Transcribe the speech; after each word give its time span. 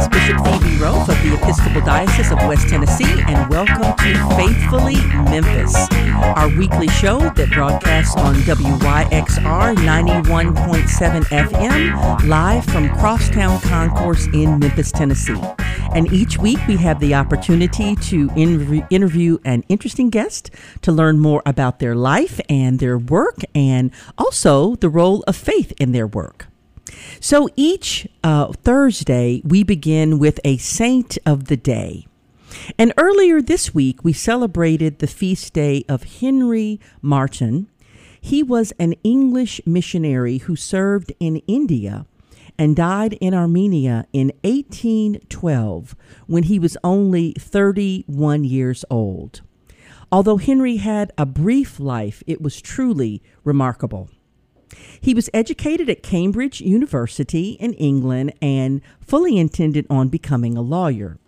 is 0.00 0.08
Bishop 0.08 0.38
Phoebe 0.38 0.76
Roaf 0.78 1.08
of 1.08 1.22
the 1.22 1.34
Episcopal 1.34 1.82
Diocese 1.82 2.30
of 2.30 2.38
West 2.46 2.68
Tennessee, 2.68 3.20
and 3.26 3.50
welcome 3.50 3.94
to 3.98 4.36
Faithfully 4.36 4.96
Memphis, 5.24 5.74
our 6.36 6.48
weekly 6.56 6.88
show 6.88 7.18
that 7.18 7.50
broadcasts 7.52 8.16
on 8.16 8.36
WYXR 8.36 9.76
91.7 9.76 11.22
FM, 11.24 12.28
live 12.28 12.64
from 12.64 12.88
Crosstown 12.96 13.60
Concourse 13.60 14.26
in 14.28 14.58
Memphis, 14.58 14.90
Tennessee. 14.90 15.40
And 15.94 16.10
each 16.12 16.38
week 16.38 16.60
we 16.66 16.76
have 16.78 16.98
the 17.00 17.14
opportunity 17.14 17.94
to 17.96 18.30
interview, 18.36 18.86
interview 18.88 19.38
an 19.44 19.64
interesting 19.68 20.08
guest 20.08 20.50
to 20.80 20.92
learn 20.92 21.18
more 21.18 21.42
about 21.44 21.78
their 21.78 21.94
life 21.94 22.40
and 22.48 22.78
their 22.78 22.96
work, 22.96 23.40
and 23.54 23.90
also 24.16 24.76
the 24.76 24.88
role 24.88 25.22
of 25.26 25.36
faith 25.36 25.72
in 25.78 25.92
their 25.92 26.06
work. 26.06 26.49
So 27.20 27.48
each 27.56 28.08
uh, 28.24 28.52
Thursday, 28.52 29.42
we 29.44 29.62
begin 29.62 30.18
with 30.18 30.40
a 30.44 30.56
saint 30.58 31.18
of 31.26 31.46
the 31.46 31.56
day. 31.56 32.06
And 32.78 32.92
earlier 32.96 33.40
this 33.40 33.74
week, 33.74 34.04
we 34.04 34.12
celebrated 34.12 34.98
the 34.98 35.06
feast 35.06 35.52
day 35.52 35.84
of 35.88 36.02
Henry 36.20 36.80
Martyn. 37.00 37.68
He 38.20 38.42
was 38.42 38.72
an 38.78 38.94
English 39.04 39.60
missionary 39.64 40.38
who 40.38 40.56
served 40.56 41.12
in 41.20 41.36
India 41.46 42.06
and 42.58 42.76
died 42.76 43.14
in 43.14 43.32
Armenia 43.32 44.06
in 44.12 44.32
1812 44.42 45.96
when 46.26 46.42
he 46.44 46.58
was 46.58 46.76
only 46.84 47.32
31 47.38 48.44
years 48.44 48.84
old. 48.90 49.40
Although 50.12 50.38
Henry 50.38 50.76
had 50.76 51.12
a 51.16 51.24
brief 51.24 51.78
life, 51.78 52.22
it 52.26 52.42
was 52.42 52.60
truly 52.60 53.22
remarkable. 53.44 54.10
He 55.00 55.14
was 55.14 55.30
educated 55.32 55.88
at 55.88 56.02
Cambridge 56.02 56.60
University 56.60 57.52
in 57.52 57.72
England 57.74 58.32
and 58.40 58.80
fully 59.00 59.38
intended 59.38 59.86
on 59.90 60.08
becoming 60.08 60.56
a 60.56 60.62
lawyer. 60.62 61.18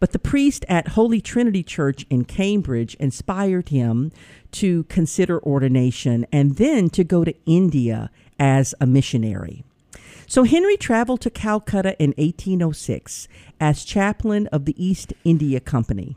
But 0.00 0.12
the 0.12 0.18
priest 0.18 0.64
at 0.68 0.88
Holy 0.88 1.20
Trinity 1.20 1.62
Church 1.62 2.06
in 2.10 2.24
Cambridge 2.24 2.94
inspired 2.96 3.68
him 3.68 4.12
to 4.52 4.84
consider 4.84 5.42
ordination 5.42 6.26
and 6.32 6.56
then 6.56 6.90
to 6.90 7.04
go 7.04 7.24
to 7.24 7.34
India 7.44 8.10
as 8.38 8.74
a 8.80 8.86
missionary. 8.86 9.64
So 10.26 10.42
Henry 10.42 10.76
traveled 10.76 11.20
to 11.20 11.30
Calcutta 11.30 11.96
in 12.02 12.10
1806 12.18 13.28
as 13.60 13.84
chaplain 13.84 14.48
of 14.48 14.64
the 14.64 14.74
East 14.84 15.12
India 15.24 15.60
Company. 15.60 16.16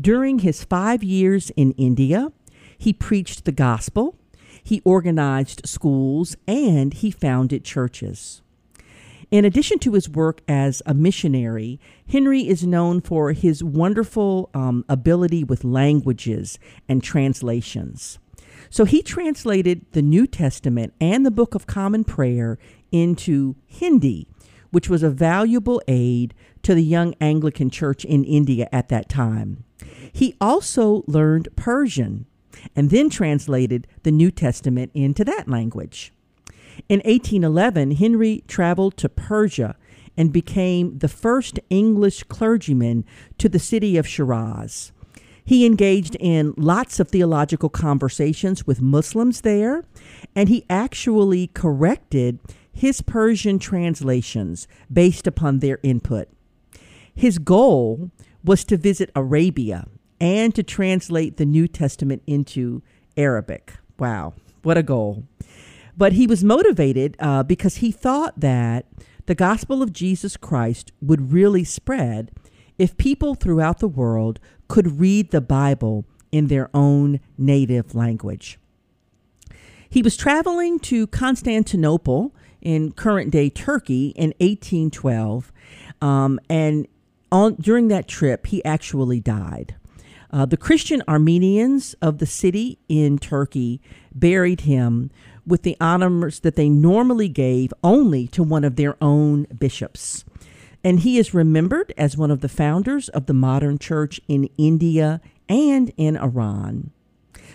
During 0.00 0.40
his 0.40 0.64
five 0.64 1.02
years 1.02 1.50
in 1.56 1.72
India, 1.72 2.32
he 2.78 2.92
preached 2.92 3.44
the 3.44 3.52
gospel, 3.52 4.16
he 4.64 4.82
organized 4.84 5.60
schools 5.64 6.34
and 6.48 6.94
he 6.94 7.10
founded 7.10 7.64
churches. 7.64 8.40
In 9.30 9.44
addition 9.44 9.78
to 9.80 9.92
his 9.92 10.08
work 10.08 10.40
as 10.48 10.82
a 10.86 10.94
missionary, 10.94 11.80
Henry 12.08 12.46
is 12.48 12.66
known 12.66 13.00
for 13.00 13.32
his 13.32 13.62
wonderful 13.62 14.50
um, 14.54 14.84
ability 14.88 15.44
with 15.44 15.64
languages 15.64 16.58
and 16.88 17.02
translations. 17.02 18.18
So 18.70 18.84
he 18.84 19.02
translated 19.02 19.84
the 19.92 20.02
New 20.02 20.26
Testament 20.26 20.94
and 21.00 21.24
the 21.24 21.30
Book 21.30 21.54
of 21.54 21.66
Common 21.66 22.04
Prayer 22.04 22.58
into 22.90 23.56
Hindi, 23.66 24.26
which 24.70 24.88
was 24.88 25.02
a 25.02 25.10
valuable 25.10 25.82
aid 25.86 26.34
to 26.62 26.74
the 26.74 26.82
young 26.82 27.14
Anglican 27.20 27.70
church 27.70 28.04
in 28.04 28.24
India 28.24 28.68
at 28.72 28.88
that 28.88 29.08
time. 29.08 29.64
He 30.12 30.36
also 30.40 31.04
learned 31.06 31.48
Persian, 31.56 32.26
and 32.74 32.90
then 32.90 33.10
translated 33.10 33.86
the 34.02 34.10
New 34.10 34.30
Testament 34.30 34.90
into 34.94 35.24
that 35.24 35.48
language. 35.48 36.12
In 36.88 36.98
1811, 37.00 37.92
Henry 37.92 38.42
traveled 38.46 38.96
to 38.98 39.08
Persia 39.08 39.76
and 40.16 40.32
became 40.32 40.98
the 40.98 41.08
first 41.08 41.58
English 41.70 42.22
clergyman 42.24 43.04
to 43.38 43.48
the 43.48 43.58
city 43.58 43.96
of 43.96 44.06
Shiraz. 44.06 44.92
He 45.44 45.66
engaged 45.66 46.16
in 46.20 46.54
lots 46.56 46.98
of 46.98 47.08
theological 47.08 47.68
conversations 47.68 48.66
with 48.66 48.80
Muslims 48.80 49.42
there, 49.42 49.84
and 50.34 50.48
he 50.48 50.64
actually 50.70 51.48
corrected 51.48 52.38
his 52.72 53.02
Persian 53.02 53.58
translations 53.58 54.66
based 54.92 55.26
upon 55.26 55.58
their 55.58 55.78
input. 55.82 56.28
His 57.14 57.38
goal 57.38 58.10
was 58.42 58.64
to 58.64 58.76
visit 58.76 59.10
Arabia 59.14 59.86
and 60.20 60.54
to 60.54 60.62
translate 60.62 61.36
the 61.36 61.46
New 61.46 61.68
Testament 61.68 62.22
into 62.26 62.82
Arabic. 63.16 63.74
Wow, 63.98 64.34
what 64.62 64.78
a 64.78 64.82
goal. 64.82 65.24
But 65.96 66.14
he 66.14 66.26
was 66.26 66.42
motivated 66.42 67.16
uh, 67.20 67.42
because 67.42 67.76
he 67.76 67.92
thought 67.92 68.38
that 68.40 68.86
the 69.26 69.34
gospel 69.34 69.82
of 69.82 69.92
Jesus 69.92 70.36
Christ 70.36 70.92
would 71.00 71.32
really 71.32 71.64
spread 71.64 72.30
if 72.78 72.96
people 72.96 73.34
throughout 73.34 73.78
the 73.78 73.88
world 73.88 74.40
could 74.68 74.98
read 74.98 75.30
the 75.30 75.40
Bible 75.40 76.04
in 76.32 76.48
their 76.48 76.68
own 76.74 77.20
native 77.38 77.94
language. 77.94 78.58
He 79.88 80.02
was 80.02 80.16
traveling 80.16 80.80
to 80.80 81.06
Constantinople 81.06 82.34
in 82.60 82.92
current 82.92 83.30
day 83.30 83.48
Turkey 83.48 84.08
in 84.16 84.30
1812, 84.40 85.52
um, 86.00 86.40
and 86.48 86.88
on, 87.30 87.54
during 87.56 87.88
that 87.88 88.08
trip, 88.08 88.46
he 88.46 88.64
actually 88.64 89.20
died. 89.20 89.76
Uh, 90.34 90.44
the 90.44 90.56
Christian 90.56 91.00
Armenians 91.06 91.94
of 92.02 92.18
the 92.18 92.26
city 92.26 92.80
in 92.88 93.18
Turkey 93.18 93.80
buried 94.12 94.62
him 94.62 95.12
with 95.46 95.62
the 95.62 95.76
honors 95.80 96.40
that 96.40 96.56
they 96.56 96.68
normally 96.68 97.28
gave 97.28 97.72
only 97.84 98.26
to 98.26 98.42
one 98.42 98.64
of 98.64 98.74
their 98.74 98.96
own 99.00 99.44
bishops. 99.56 100.24
And 100.82 101.00
he 101.00 101.18
is 101.18 101.34
remembered 101.34 101.94
as 101.96 102.16
one 102.16 102.32
of 102.32 102.40
the 102.40 102.48
founders 102.48 103.08
of 103.10 103.26
the 103.26 103.32
modern 103.32 103.78
church 103.78 104.20
in 104.26 104.50
India 104.58 105.20
and 105.48 105.92
in 105.96 106.16
Iran. 106.16 106.90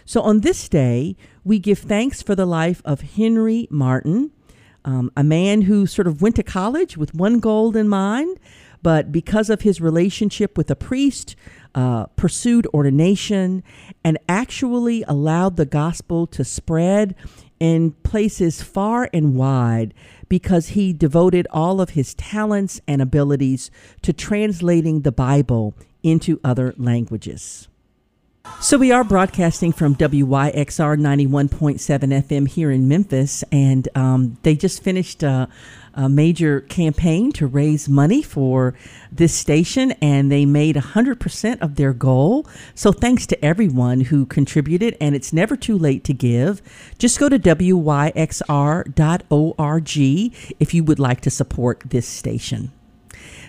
So 0.06 0.22
on 0.22 0.40
this 0.40 0.70
day, 0.70 1.18
we 1.44 1.60
give 1.60 1.80
thanks 1.80 2.22
for 2.22 2.34
the 2.34 2.46
life 2.46 2.82
of 2.86 3.02
Henry 3.02 3.68
Martyn, 3.70 4.32
um, 4.86 5.12
a 5.18 5.24
man 5.26 5.64
who 5.64 5.86
sort 5.86 6.08
of 6.08 6.22
went 6.22 6.38
to 6.38 6.44
college 6.44 6.96
with 6.96 7.14
one 7.14 7.42
goal 7.42 7.76
in 7.76 7.90
mind, 7.90 8.40
but 8.82 9.12
because 9.12 9.50
of 9.50 9.62
his 9.62 9.82
relationship 9.82 10.58
with 10.58 10.72
a 10.72 10.76
priest, 10.76 11.36
uh, 11.76 12.06
pursued 12.16 12.68
ordination, 12.74 13.64
and 14.04 14.18
actually 14.28 15.04
allowed 15.08 15.58
the 15.58 15.66
gospel 15.66 16.28
to 16.28 16.44
spread 16.44 17.16
in 17.60 17.92
places 18.04 18.62
far 18.62 19.10
and 19.14 19.36
wide 19.36 19.94
because 20.30 20.70
he 20.70 20.94
devoted 20.94 21.48
all 21.52 21.82
of 21.82 21.92
his 21.92 22.14
talents 22.14 22.80
and 22.88 23.02
abilities 23.02 23.70
to 24.02 24.14
translating 24.14 25.02
the 25.02 25.12
Bible 25.12 25.74
into 26.04 26.40
other 26.44 26.74
languages. 26.78 27.68
So 28.62 28.78
we 28.78 28.92
are 28.92 29.04
broadcasting 29.04 29.74
from 29.74 29.96
WYXR 29.96 30.98
91.7 30.98 31.80
FM 31.80 32.48
here 32.48 32.72
in 32.72 32.88
Memphis, 32.88 33.44
and 33.52 33.88
um, 33.96 34.38
they 34.44 34.56
just 34.56 34.82
finished 34.82 35.24
uh, 35.24 35.48
a 35.94 36.10
major 36.10 36.62
campaign 36.62 37.32
to 37.34 37.48
raise 37.48 37.90
money 37.90 38.22
for 38.22 38.74
this 39.12 39.34
station, 39.34 39.92
and 40.02 40.32
they 40.32 40.46
made 40.46 40.76
100% 40.76 41.62
of 41.62 41.76
their 41.76 41.94
goal. 41.94 42.48
So, 42.76 42.92
thanks 42.92 43.26
to 43.28 43.46
everyone 43.46 44.02
who 44.02 44.26
contributed, 44.26 44.98
and 45.02 45.16
it's 45.16 45.34
never 45.34 45.56
too 45.56 45.78
late 45.78 46.04
to 46.06 46.14
give. 46.14 46.62
Just 46.98 47.20
go 47.20 47.30
to 47.30 47.40
wyxr.org 47.40 48.30
if 50.60 50.74
you 50.74 50.84
would 50.84 51.00
like 51.00 51.22
to 51.22 51.30
support 51.30 51.84
this 51.86 52.08
station. 52.08 52.72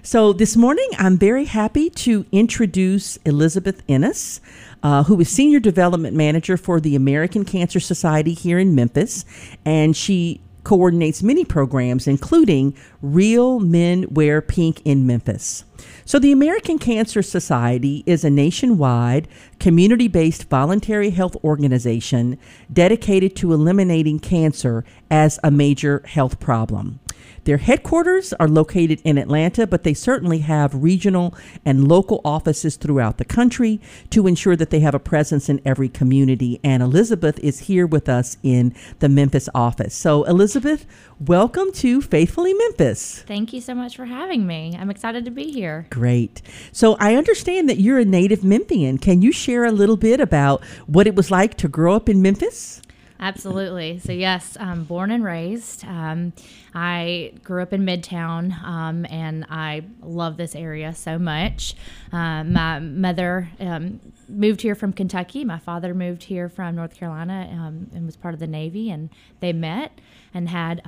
So, 0.02 0.32
this 0.32 0.56
morning, 0.56 0.88
I'm 0.98 1.18
very 1.18 1.44
happy 1.44 1.90
to 1.90 2.24
introduce 2.32 3.16
Elizabeth 3.18 3.82
Ennis. 3.88 4.40
Uh, 4.82 5.02
who 5.02 5.20
is 5.20 5.28
Senior 5.28 5.60
Development 5.60 6.16
Manager 6.16 6.56
for 6.56 6.80
the 6.80 6.96
American 6.96 7.44
Cancer 7.44 7.80
Society 7.80 8.32
here 8.32 8.58
in 8.58 8.74
Memphis. 8.74 9.26
And 9.62 9.94
she 9.94 10.40
coordinates 10.64 11.22
many 11.22 11.44
programs, 11.44 12.06
including 12.06 12.76
Real 13.02 13.60
Men 13.60 14.06
Wear 14.10 14.40
Pink 14.40 14.82
in 14.84 15.06
Memphis. 15.06 15.64
So, 16.04 16.18
the 16.18 16.32
American 16.32 16.78
Cancer 16.78 17.22
Society 17.22 18.02
is 18.06 18.24
a 18.24 18.30
nationwide, 18.30 19.28
community 19.58 20.08
based 20.08 20.48
voluntary 20.48 21.10
health 21.10 21.36
organization 21.44 22.38
dedicated 22.72 23.36
to 23.36 23.52
eliminating 23.52 24.18
cancer 24.18 24.84
as 25.10 25.38
a 25.42 25.50
major 25.50 26.02
health 26.06 26.40
problem. 26.40 27.00
Their 27.44 27.56
headquarters 27.56 28.32
are 28.34 28.48
located 28.48 29.00
in 29.02 29.16
Atlanta, 29.16 29.66
but 29.66 29.82
they 29.82 29.94
certainly 29.94 30.40
have 30.40 30.74
regional 30.74 31.34
and 31.64 31.88
local 31.88 32.20
offices 32.24 32.76
throughout 32.76 33.18
the 33.18 33.24
country 33.24 33.80
to 34.10 34.26
ensure 34.26 34.56
that 34.56 34.70
they 34.70 34.80
have 34.80 34.94
a 34.94 34.98
presence 34.98 35.48
in 35.48 35.60
every 35.64 35.88
community. 35.88 36.60
And 36.62 36.82
Elizabeth 36.82 37.38
is 37.38 37.60
here 37.60 37.86
with 37.86 38.08
us 38.08 38.36
in 38.42 38.74
the 38.98 39.08
Memphis 39.08 39.48
office. 39.54 39.94
So, 39.94 40.24
Elizabeth, 40.24 40.86
welcome 41.18 41.72
to 41.72 42.02
Faithfully 42.02 42.52
Memphis. 42.52 43.22
Thank 43.26 43.52
you 43.52 43.60
so 43.60 43.74
much 43.74 43.96
for 43.96 44.04
having 44.04 44.46
me. 44.46 44.76
I'm 44.78 44.90
excited 44.90 45.24
to 45.24 45.30
be 45.30 45.50
here. 45.50 45.86
Great. 45.90 46.42
So, 46.72 46.96
I 47.00 47.14
understand 47.14 47.68
that 47.68 47.80
you're 47.80 47.98
a 47.98 48.04
native 48.04 48.44
Memphian. 48.44 48.98
Can 48.98 49.22
you 49.22 49.32
share 49.32 49.64
a 49.64 49.72
little 49.72 49.96
bit 49.96 50.20
about 50.20 50.62
what 50.86 51.06
it 51.06 51.14
was 51.14 51.30
like 51.30 51.56
to 51.58 51.68
grow 51.68 51.94
up 51.94 52.08
in 52.08 52.20
Memphis? 52.20 52.82
Absolutely. 53.22 53.98
So, 53.98 54.12
yes, 54.12 54.56
um, 54.58 54.84
born 54.84 55.10
and 55.10 55.22
raised. 55.22 55.84
Um, 55.84 56.32
I 56.74 57.34
grew 57.44 57.62
up 57.62 57.74
in 57.74 57.84
Midtown 57.84 58.58
um, 58.64 59.04
and 59.10 59.44
I 59.50 59.82
love 60.00 60.38
this 60.38 60.56
area 60.56 60.94
so 60.94 61.18
much. 61.18 61.74
Um, 62.12 62.54
my 62.54 62.78
mother 62.78 63.50
um, 63.60 64.00
moved 64.26 64.62
here 64.62 64.74
from 64.74 64.94
Kentucky. 64.94 65.44
My 65.44 65.58
father 65.58 65.92
moved 65.92 66.24
here 66.24 66.48
from 66.48 66.76
North 66.76 66.94
Carolina 66.94 67.46
um, 67.52 67.90
and 67.94 68.06
was 68.06 68.16
part 68.16 68.32
of 68.32 68.40
the 68.40 68.46
Navy, 68.46 68.90
and 68.90 69.10
they 69.40 69.52
met 69.52 70.00
and 70.32 70.48
had 70.48 70.80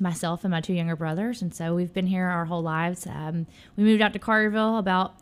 myself 0.00 0.42
and 0.44 0.52
my 0.52 0.62
two 0.62 0.72
younger 0.72 0.96
brothers. 0.96 1.42
And 1.42 1.54
so 1.54 1.74
we've 1.74 1.92
been 1.92 2.06
here 2.06 2.26
our 2.26 2.46
whole 2.46 2.62
lives. 2.62 3.06
we 3.76 3.84
moved 3.84 4.00
out 4.00 4.14
to 4.14 4.18
Carterville 4.18 4.78
about 4.78 5.16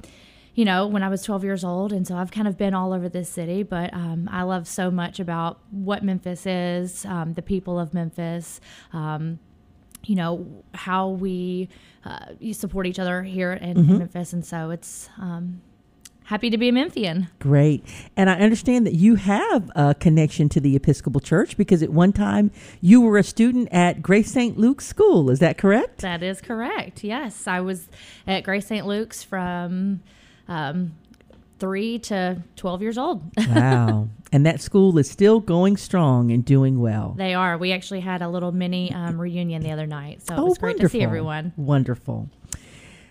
you 0.54 0.64
know, 0.64 0.86
when 0.86 1.02
I 1.02 1.08
was 1.08 1.22
12 1.22 1.44
years 1.44 1.64
old. 1.64 1.92
And 1.92 2.06
so 2.06 2.16
I've 2.16 2.30
kind 2.30 2.46
of 2.46 2.58
been 2.58 2.74
all 2.74 2.92
over 2.92 3.08
this 3.08 3.28
city, 3.28 3.62
but 3.62 3.92
um, 3.94 4.28
I 4.30 4.42
love 4.42 4.68
so 4.68 4.90
much 4.90 5.18
about 5.18 5.60
what 5.70 6.02
Memphis 6.02 6.46
is, 6.46 7.04
um, 7.06 7.34
the 7.34 7.42
people 7.42 7.78
of 7.78 7.94
Memphis, 7.94 8.60
um, 8.92 9.38
you 10.04 10.14
know, 10.14 10.64
how 10.74 11.08
we 11.08 11.68
uh, 12.04 12.26
support 12.52 12.86
each 12.86 12.98
other 12.98 13.22
here 13.22 13.52
in, 13.52 13.76
mm-hmm. 13.76 13.98
Memphis. 13.98 14.32
And 14.32 14.44
so 14.44 14.70
it's, 14.70 15.08
um, 15.18 15.62
happy 16.24 16.50
to 16.50 16.58
be 16.58 16.68
a 16.68 16.72
Memphian. 16.72 17.28
Great. 17.38 17.84
And 18.16 18.30
I 18.30 18.34
understand 18.34 18.86
that 18.86 18.94
you 18.94 19.16
have 19.16 19.70
a 19.74 19.94
connection 19.94 20.48
to 20.50 20.60
the 20.60 20.76
Episcopal 20.76 21.20
Church 21.20 21.56
because 21.56 21.82
at 21.82 21.90
one 21.90 22.12
time 22.12 22.50
you 22.80 23.00
were 23.00 23.18
a 23.18 23.24
student 23.24 23.68
at 23.70 24.02
Grace 24.02 24.32
St. 24.32 24.58
Luke's 24.58 24.86
School. 24.86 25.30
Is 25.30 25.40
that 25.40 25.58
correct? 25.58 26.00
That 26.00 26.22
is 26.22 26.40
correct. 26.40 27.04
Yes. 27.04 27.46
I 27.46 27.60
was 27.60 27.88
at 28.26 28.44
Grace 28.44 28.66
St. 28.66 28.86
Luke's 28.86 29.22
from 29.22 30.00
um, 30.48 30.94
three 31.58 31.98
to 32.00 32.42
12 32.56 32.82
years 32.82 32.98
old. 32.98 33.22
wow. 33.54 34.08
And 34.32 34.46
that 34.46 34.60
school 34.60 34.98
is 34.98 35.10
still 35.10 35.40
going 35.40 35.76
strong 35.76 36.32
and 36.32 36.44
doing 36.44 36.80
well. 36.80 37.14
They 37.16 37.34
are. 37.34 37.56
We 37.56 37.72
actually 37.72 38.00
had 38.00 38.22
a 38.22 38.28
little 38.28 38.50
mini 38.50 38.92
um, 38.92 39.20
reunion 39.20 39.62
the 39.62 39.70
other 39.70 39.86
night. 39.86 40.22
So 40.26 40.34
oh, 40.34 40.46
it 40.46 40.48
was 40.48 40.58
great 40.58 40.70
wonderful. 40.70 40.88
to 40.88 40.92
see 40.92 41.02
everyone. 41.02 41.52
Wonderful. 41.56 42.28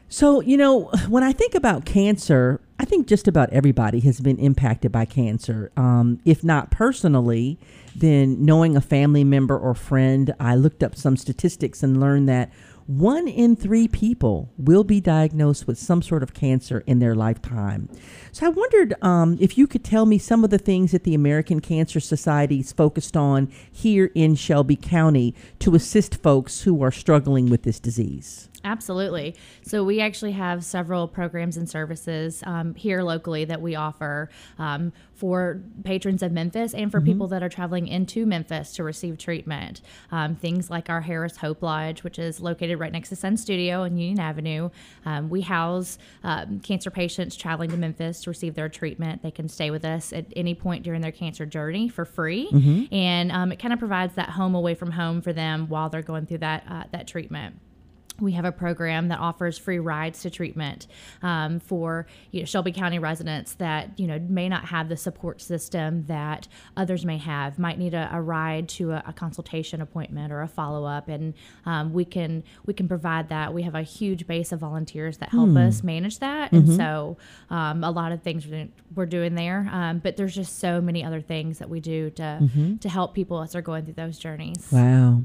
So, 0.09 0.41
you 0.41 0.57
know, 0.57 0.91
when 1.07 1.23
I 1.23 1.31
think 1.31 1.55
about 1.55 1.85
cancer, 1.85 2.59
I 2.77 2.83
think 2.83 3.07
just 3.07 3.29
about 3.29 3.49
everybody 3.51 4.01
has 4.01 4.19
been 4.19 4.37
impacted 4.39 4.91
by 4.91 5.05
cancer. 5.05 5.71
Um, 5.77 6.19
if 6.25 6.43
not 6.43 6.69
personally, 6.69 7.57
then 7.95 8.43
knowing 8.43 8.75
a 8.75 8.81
family 8.81 9.23
member 9.23 9.57
or 9.57 9.73
friend, 9.73 10.33
I 10.37 10.55
looked 10.55 10.83
up 10.83 10.97
some 10.97 11.15
statistics 11.15 11.81
and 11.81 12.01
learned 12.01 12.27
that 12.27 12.51
one 12.97 13.25
in 13.27 13.55
three 13.55 13.87
people 13.87 14.51
will 14.57 14.83
be 14.83 14.99
diagnosed 14.99 15.65
with 15.65 15.77
some 15.77 16.01
sort 16.01 16.23
of 16.23 16.33
cancer 16.33 16.83
in 16.85 16.99
their 16.99 17.15
lifetime. 17.15 17.87
So 18.33 18.47
I 18.47 18.49
wondered 18.49 18.93
um, 19.01 19.37
if 19.39 19.57
you 19.57 19.65
could 19.65 19.85
tell 19.85 20.05
me 20.05 20.17
some 20.17 20.43
of 20.43 20.49
the 20.49 20.57
things 20.57 20.91
that 20.91 21.05
the 21.05 21.15
American 21.15 21.61
Cancer 21.61 22.01
Society 22.01 22.59
is 22.59 22.73
focused 22.73 23.15
on 23.15 23.49
here 23.71 24.11
in 24.13 24.35
Shelby 24.35 24.75
County 24.75 25.33
to 25.59 25.73
assist 25.73 26.21
folks 26.21 26.63
who 26.63 26.83
are 26.83 26.91
struggling 26.91 27.49
with 27.49 27.63
this 27.63 27.79
disease. 27.79 28.49
Absolutely. 28.63 29.35
So 29.63 29.83
we 29.83 30.01
actually 30.01 30.33
have 30.33 30.63
several 30.63 31.07
programs 31.07 31.57
and 31.57 31.69
services 31.69 32.43
um, 32.45 32.75
here 32.75 33.01
locally 33.01 33.45
that 33.45 33.61
we 33.61 33.75
offer 33.75 34.29
um, 34.59 34.93
for 35.15 35.61
patrons 35.83 36.23
of 36.23 36.31
Memphis 36.31 36.73
and 36.73 36.91
for 36.91 36.99
mm-hmm. 36.99 37.07
people 37.07 37.27
that 37.27 37.43
are 37.43 37.49
traveling 37.49 37.87
into 37.87 38.25
Memphis 38.25 38.73
to 38.73 38.83
receive 38.83 39.17
treatment. 39.17 39.81
Um, 40.11 40.35
things 40.35 40.69
like 40.69 40.89
our 40.89 41.01
Harrah's 41.03 41.37
Hope 41.37 41.61
Lodge, 41.61 42.03
which 42.03 42.19
is 42.19 42.39
located 42.39 42.79
right 42.79 42.91
next 42.91 43.09
to 43.09 43.15
Sun 43.15 43.37
Studio 43.37 43.83
on 43.83 43.97
Union 43.97 44.19
Avenue. 44.19 44.69
Um, 45.05 45.29
we 45.29 45.41
house 45.41 45.97
um, 46.23 46.59
cancer 46.59 46.91
patients 46.91 47.35
traveling 47.35 47.71
to 47.71 47.77
Memphis 47.77 48.21
to 48.23 48.29
receive 48.29 48.55
their 48.55 48.69
treatment. 48.69 49.23
They 49.23 49.31
can 49.31 49.49
stay 49.49 49.71
with 49.71 49.85
us 49.85 50.13
at 50.13 50.25
any 50.35 50.55
point 50.55 50.83
during 50.83 51.01
their 51.01 51.11
cancer 51.11 51.45
journey 51.45 51.89
for 51.89 52.05
free, 52.05 52.49
mm-hmm. 52.51 52.93
and 52.93 53.31
um, 53.31 53.51
it 53.51 53.59
kind 53.59 53.73
of 53.73 53.79
provides 53.79 54.15
that 54.15 54.29
home 54.29 54.55
away 54.55 54.75
from 54.75 54.91
home 54.91 55.21
for 55.21 55.33
them 55.33 55.67
while 55.67 55.89
they're 55.89 56.01
going 56.01 56.25
through 56.25 56.39
that 56.39 56.63
uh, 56.69 56.83
that 56.91 57.07
treatment 57.07 57.55
we 58.19 58.33
have 58.33 58.45
a 58.45 58.51
program 58.51 59.07
that 59.07 59.19
offers 59.19 59.57
free 59.57 59.79
rides 59.79 60.21
to 60.21 60.29
treatment 60.29 60.87
um, 61.21 61.59
for 61.59 62.07
you 62.31 62.41
know, 62.41 62.45
Shelby 62.45 62.71
County 62.71 62.99
residents 62.99 63.53
that 63.55 63.99
you 63.99 64.07
know 64.07 64.19
may 64.19 64.49
not 64.49 64.65
have 64.65 64.89
the 64.89 64.97
support 64.97 65.41
system 65.41 66.05
that 66.07 66.47
others 66.75 67.05
may 67.05 67.17
have. 67.17 67.57
Might 67.57 67.79
need 67.79 67.93
a, 67.93 68.09
a 68.11 68.21
ride 68.21 68.69
to 68.69 68.91
a, 68.91 69.03
a, 69.07 69.13
consultation 69.13 69.81
appointment 69.81 70.31
or 70.31 70.41
a 70.41 70.47
follow 70.47 70.85
up, 70.85 71.07
and 71.07 71.33
um, 71.65 71.93
we 71.93 72.05
can 72.05 72.43
we 72.65 72.73
can 72.73 72.87
provide 72.87 73.29
that. 73.29 73.53
We 73.53 73.63
have 73.63 73.75
a 73.75 73.83
huge 73.83 74.27
base 74.27 74.51
of 74.51 74.59
volunteers 74.59 75.17
that 75.17 75.29
help 75.29 75.49
hmm. 75.49 75.57
us 75.57 75.83
manage 75.83 76.19
that, 76.19 76.51
mm-hmm. 76.51 76.69
and 76.69 76.77
so 76.77 77.17
um, 77.49 77.83
a 77.83 77.91
lot 77.91 78.11
of 78.11 78.21
things 78.21 78.45
we're 78.95 79.05
doing 79.05 79.35
there. 79.35 79.69
Um, 79.71 79.99
but 79.99 80.17
there's 80.17 80.35
just 80.35 80.59
so 80.59 80.81
many 80.81 81.03
other 81.03 81.21
things 81.21 81.59
that 81.59 81.69
we 81.69 81.79
do 81.79 82.09
to 82.11 82.39
mm-hmm. 82.41 82.77
to 82.77 82.89
help 82.89 83.13
people 83.13 83.41
as 83.41 83.51
they're 83.51 83.61
going 83.61 83.85
through 83.85 83.93
those 83.93 84.17
journeys. 84.17 84.67
Wow. 84.71 85.21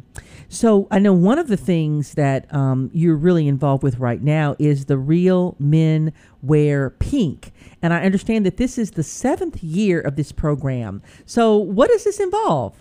So 0.48 0.86
I 0.90 0.98
know 0.98 1.12
one 1.12 1.38
of 1.38 1.48
the 1.48 1.56
things 1.56 2.14
that 2.14 2.52
um, 2.76 2.90
you're 2.92 3.16
really 3.16 3.48
involved 3.48 3.82
with 3.82 3.98
right 3.98 4.22
now 4.22 4.54
is 4.58 4.86
the 4.86 4.98
Real 4.98 5.56
Men 5.58 6.12
Wear 6.42 6.90
Pink. 6.90 7.52
And 7.82 7.92
I 7.92 8.02
understand 8.02 8.46
that 8.46 8.56
this 8.56 8.78
is 8.78 8.92
the 8.92 9.02
seventh 9.02 9.62
year 9.62 10.00
of 10.00 10.16
this 10.16 10.32
program. 10.32 11.02
So, 11.24 11.56
what 11.56 11.90
does 11.90 12.04
this 12.04 12.20
involve? 12.20 12.80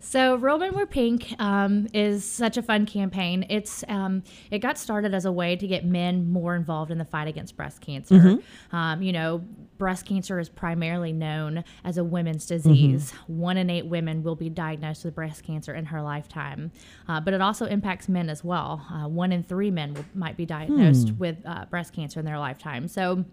So, 0.00 0.36
Real 0.36 0.58
Men 0.58 0.74
Wear 0.74 0.86
Pink 0.86 1.34
um, 1.38 1.88
is 1.92 2.24
such 2.24 2.56
a 2.56 2.62
fun 2.62 2.86
campaign. 2.86 3.46
It's 3.48 3.84
um, 3.88 4.22
it 4.50 4.60
got 4.60 4.78
started 4.78 5.14
as 5.14 5.24
a 5.24 5.32
way 5.32 5.56
to 5.56 5.66
get 5.66 5.84
men 5.84 6.30
more 6.30 6.54
involved 6.54 6.90
in 6.90 6.98
the 6.98 7.04
fight 7.04 7.28
against 7.28 7.56
breast 7.56 7.80
cancer. 7.80 8.14
Mm-hmm. 8.14 8.76
Um, 8.76 9.02
you 9.02 9.12
know, 9.12 9.38
breast 9.78 10.06
cancer 10.06 10.38
is 10.38 10.48
primarily 10.48 11.12
known 11.12 11.64
as 11.84 11.98
a 11.98 12.04
women's 12.04 12.46
disease. 12.46 13.12
Mm-hmm. 13.12 13.38
One 13.38 13.56
in 13.56 13.70
eight 13.70 13.86
women 13.86 14.22
will 14.22 14.36
be 14.36 14.48
diagnosed 14.48 15.04
with 15.04 15.14
breast 15.14 15.42
cancer 15.42 15.74
in 15.74 15.86
her 15.86 16.02
lifetime, 16.02 16.72
uh, 17.08 17.20
but 17.20 17.34
it 17.34 17.40
also 17.40 17.66
impacts 17.66 18.08
men 18.08 18.28
as 18.28 18.44
well. 18.44 18.86
Uh, 18.90 19.08
one 19.08 19.32
in 19.32 19.42
three 19.42 19.70
men 19.70 19.94
will, 19.94 20.04
might 20.14 20.36
be 20.36 20.46
diagnosed 20.46 21.08
mm. 21.08 21.18
with 21.18 21.36
uh, 21.44 21.64
breast 21.66 21.92
cancer 21.92 22.20
in 22.20 22.26
their 22.26 22.38
lifetime. 22.38 22.88
So 22.88 23.24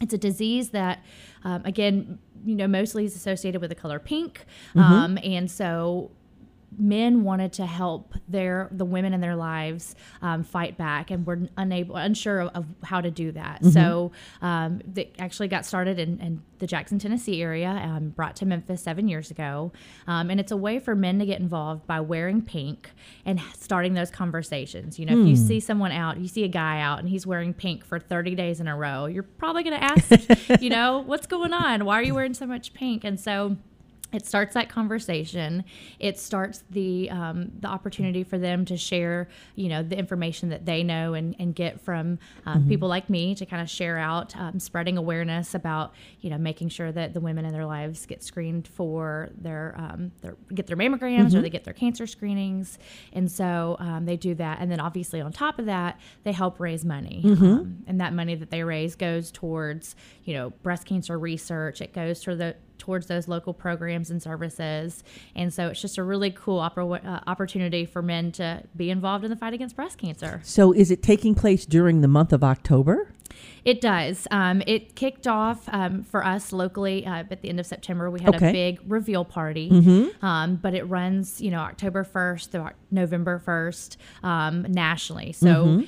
it's 0.00 0.12
a 0.12 0.18
disease 0.18 0.70
that, 0.70 1.04
um, 1.44 1.62
again, 1.64 2.18
you 2.44 2.54
know, 2.54 2.66
mostly 2.66 3.04
is 3.04 3.16
associated 3.16 3.60
with 3.60 3.70
the 3.70 3.74
color 3.74 3.98
pink. 3.98 4.44
Mm-hmm. 4.74 4.80
Um, 4.80 5.18
and 5.22 5.50
so 5.50 6.10
men 6.78 7.22
wanted 7.22 7.52
to 7.54 7.66
help 7.66 8.14
their 8.28 8.68
the 8.70 8.84
women 8.84 9.12
in 9.14 9.20
their 9.20 9.36
lives 9.36 9.94
um, 10.22 10.42
fight 10.42 10.76
back 10.76 11.10
and 11.10 11.26
were 11.26 11.40
unable 11.56 11.96
unsure 11.96 12.40
of, 12.40 12.48
of 12.54 12.66
how 12.82 13.00
to 13.00 13.10
do 13.10 13.32
that. 13.32 13.60
Mm-hmm. 13.60 13.70
so 13.70 14.12
um, 14.42 14.80
they 14.86 15.12
actually 15.18 15.48
got 15.48 15.66
started 15.66 15.98
in, 15.98 16.18
in 16.20 16.42
the 16.58 16.66
jackson 16.66 16.98
tennessee 16.98 17.42
area 17.42 17.68
um, 17.68 18.10
brought 18.10 18.36
to 18.36 18.46
memphis 18.46 18.82
seven 18.82 19.08
years 19.08 19.30
ago. 19.30 19.72
Um, 20.06 20.30
and 20.30 20.40
it's 20.40 20.52
a 20.52 20.56
way 20.56 20.78
for 20.78 20.94
men 20.94 21.18
to 21.18 21.26
get 21.26 21.40
involved 21.40 21.86
by 21.86 22.00
wearing 22.00 22.42
pink 22.42 22.90
and 23.24 23.40
starting 23.56 23.94
those 23.94 24.10
conversations. 24.10 24.98
You 24.98 25.06
know 25.06 25.20
if 25.20 25.28
you 25.28 25.36
hmm. 25.36 25.46
see 25.46 25.60
someone 25.60 25.92
out 25.92 26.18
you 26.18 26.28
see 26.28 26.44
a 26.44 26.48
guy 26.48 26.80
out 26.80 26.98
and 26.98 27.08
he's 27.08 27.26
wearing 27.26 27.54
pink 27.54 27.84
for 27.84 27.98
30 27.98 28.34
days 28.34 28.60
in 28.60 28.68
a 28.68 28.76
row 28.76 29.06
you're 29.06 29.22
probably 29.22 29.62
going 29.62 29.78
to 29.78 29.84
ask 29.84 30.60
you 30.62 30.70
know 30.70 30.98
what's 31.06 31.26
going 31.26 31.52
on? 31.52 31.84
Why 31.84 31.98
are 31.98 32.02
you 32.02 32.14
wearing 32.14 32.34
so 32.34 32.46
much 32.46 32.74
pink? 32.74 33.04
And 33.04 33.18
so 33.18 33.56
it 34.14 34.24
starts 34.24 34.54
that 34.54 34.68
conversation 34.68 35.64
it 35.98 36.18
starts 36.18 36.62
the 36.70 37.10
um, 37.10 37.50
the 37.60 37.68
opportunity 37.68 38.22
for 38.22 38.38
them 38.38 38.64
to 38.64 38.76
share 38.76 39.28
you 39.56 39.68
know 39.68 39.82
the 39.82 39.98
information 39.98 40.48
that 40.48 40.64
they 40.64 40.82
know 40.82 41.14
and, 41.14 41.34
and 41.38 41.54
get 41.54 41.80
from 41.80 42.18
um, 42.46 42.60
mm-hmm. 42.60 42.68
people 42.68 42.88
like 42.88 43.10
me 43.10 43.34
to 43.34 43.44
kind 43.44 43.60
of 43.60 43.68
share 43.68 43.98
out 43.98 44.34
um, 44.36 44.58
spreading 44.58 44.96
awareness 44.96 45.54
about 45.54 45.92
you 46.20 46.30
know 46.30 46.38
making 46.38 46.68
sure 46.68 46.92
that 46.92 47.12
the 47.12 47.20
women 47.20 47.44
in 47.44 47.52
their 47.52 47.66
lives 47.66 48.06
get 48.06 48.22
screened 48.22 48.68
for 48.68 49.30
their, 49.36 49.74
um, 49.76 50.12
their 50.20 50.36
get 50.54 50.66
their 50.66 50.76
mammograms 50.76 51.28
mm-hmm. 51.28 51.38
or 51.38 51.42
they 51.42 51.50
get 51.50 51.64
their 51.64 51.74
cancer 51.74 52.06
screenings 52.06 52.78
and 53.12 53.30
so 53.30 53.76
um, 53.80 54.04
they 54.04 54.16
do 54.16 54.34
that 54.34 54.58
and 54.60 54.70
then 54.70 54.80
obviously 54.80 55.20
on 55.20 55.32
top 55.32 55.58
of 55.58 55.66
that 55.66 55.98
they 56.22 56.32
help 56.32 56.60
raise 56.60 56.84
money 56.84 57.22
mm-hmm. 57.24 57.44
Um, 57.44 57.84
and 57.86 58.00
that 58.00 58.12
money 58.12 58.34
that 58.34 58.50
they 58.50 58.62
raise 58.62 58.94
goes 58.94 59.30
towards 59.30 59.96
you 60.24 60.34
know 60.34 60.50
breast 60.62 60.86
cancer 60.86 61.18
research 61.18 61.80
it 61.80 61.92
goes 61.92 62.20
to 62.20 62.36
the 62.36 62.54
towards 62.78 63.06
those 63.06 63.28
local 63.28 63.52
programs 63.52 64.10
and 64.10 64.22
services. 64.22 65.02
And 65.34 65.52
so 65.52 65.68
it's 65.68 65.80
just 65.80 65.98
a 65.98 66.02
really 66.02 66.30
cool 66.30 66.60
oppor- 66.60 67.04
uh, 67.04 67.20
opportunity 67.26 67.84
for 67.84 68.02
men 68.02 68.32
to 68.32 68.62
be 68.76 68.90
involved 68.90 69.24
in 69.24 69.30
the 69.30 69.36
fight 69.36 69.54
against 69.54 69.76
breast 69.76 69.98
cancer. 69.98 70.40
So 70.44 70.72
is 70.72 70.90
it 70.90 71.02
taking 71.02 71.34
place 71.34 71.66
during 71.66 72.00
the 72.00 72.08
month 72.08 72.32
of 72.32 72.44
October? 72.44 73.08
It 73.64 73.80
does. 73.80 74.28
Um, 74.30 74.62
it 74.66 74.94
kicked 74.94 75.26
off 75.26 75.68
um, 75.72 76.02
for 76.02 76.24
us 76.24 76.52
locally 76.52 77.06
uh, 77.06 77.24
at 77.30 77.40
the 77.40 77.48
end 77.48 77.58
of 77.58 77.66
September. 77.66 78.10
We 78.10 78.20
had 78.20 78.34
okay. 78.36 78.50
a 78.50 78.52
big 78.52 78.80
reveal 78.86 79.24
party, 79.24 79.70
mm-hmm. 79.70 80.24
um, 80.24 80.56
but 80.56 80.74
it 80.74 80.84
runs, 80.84 81.40
you 81.40 81.50
know, 81.50 81.60
October 81.60 82.04
1st 82.04 82.50
to 82.50 82.72
November 82.90 83.42
1st 83.44 83.96
um, 84.22 84.62
nationally. 84.68 85.32
So 85.32 85.46
mm-hmm 85.46 85.84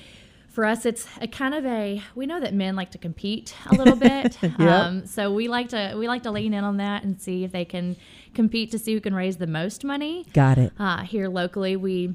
for 0.57 0.65
us, 0.65 0.87
it's 0.87 1.07
a 1.21 1.29
kind 1.29 1.55
of 1.55 1.67
a 1.67 2.03
we 2.15 2.25
know 2.25 2.41
that 2.41 2.55
men 2.55 2.77
like 2.77 2.91
to 2.93 2.99
compete 2.99 3.55
a 3.67 3.75
little 3.75 3.95
bit, 4.11 4.43
yep. 4.43 4.59
um, 4.59 5.05
so 5.05 5.31
we 5.31 5.49
like 5.49 5.69
to 5.69 5.95
we 5.99 6.09
like 6.09 6.23
to 6.23 6.31
lean 6.31 6.55
in 6.55 6.65
on 6.65 6.79
that 6.79 7.05
and 7.05 7.21
see 7.21 7.45
if 7.45 7.53
they 7.53 7.67
can 7.67 7.95
compete 8.33 8.71
to 8.71 8.79
see 8.79 8.95
who 8.95 9.01
can 9.03 9.15
raise 9.15 9.37
the 9.37 9.47
most 9.47 9.85
money. 9.85 10.25
Got 10.33 10.57
it. 10.57 10.73
Uh, 10.79 11.03
here 11.03 11.29
locally, 11.29 11.77
we 11.77 12.15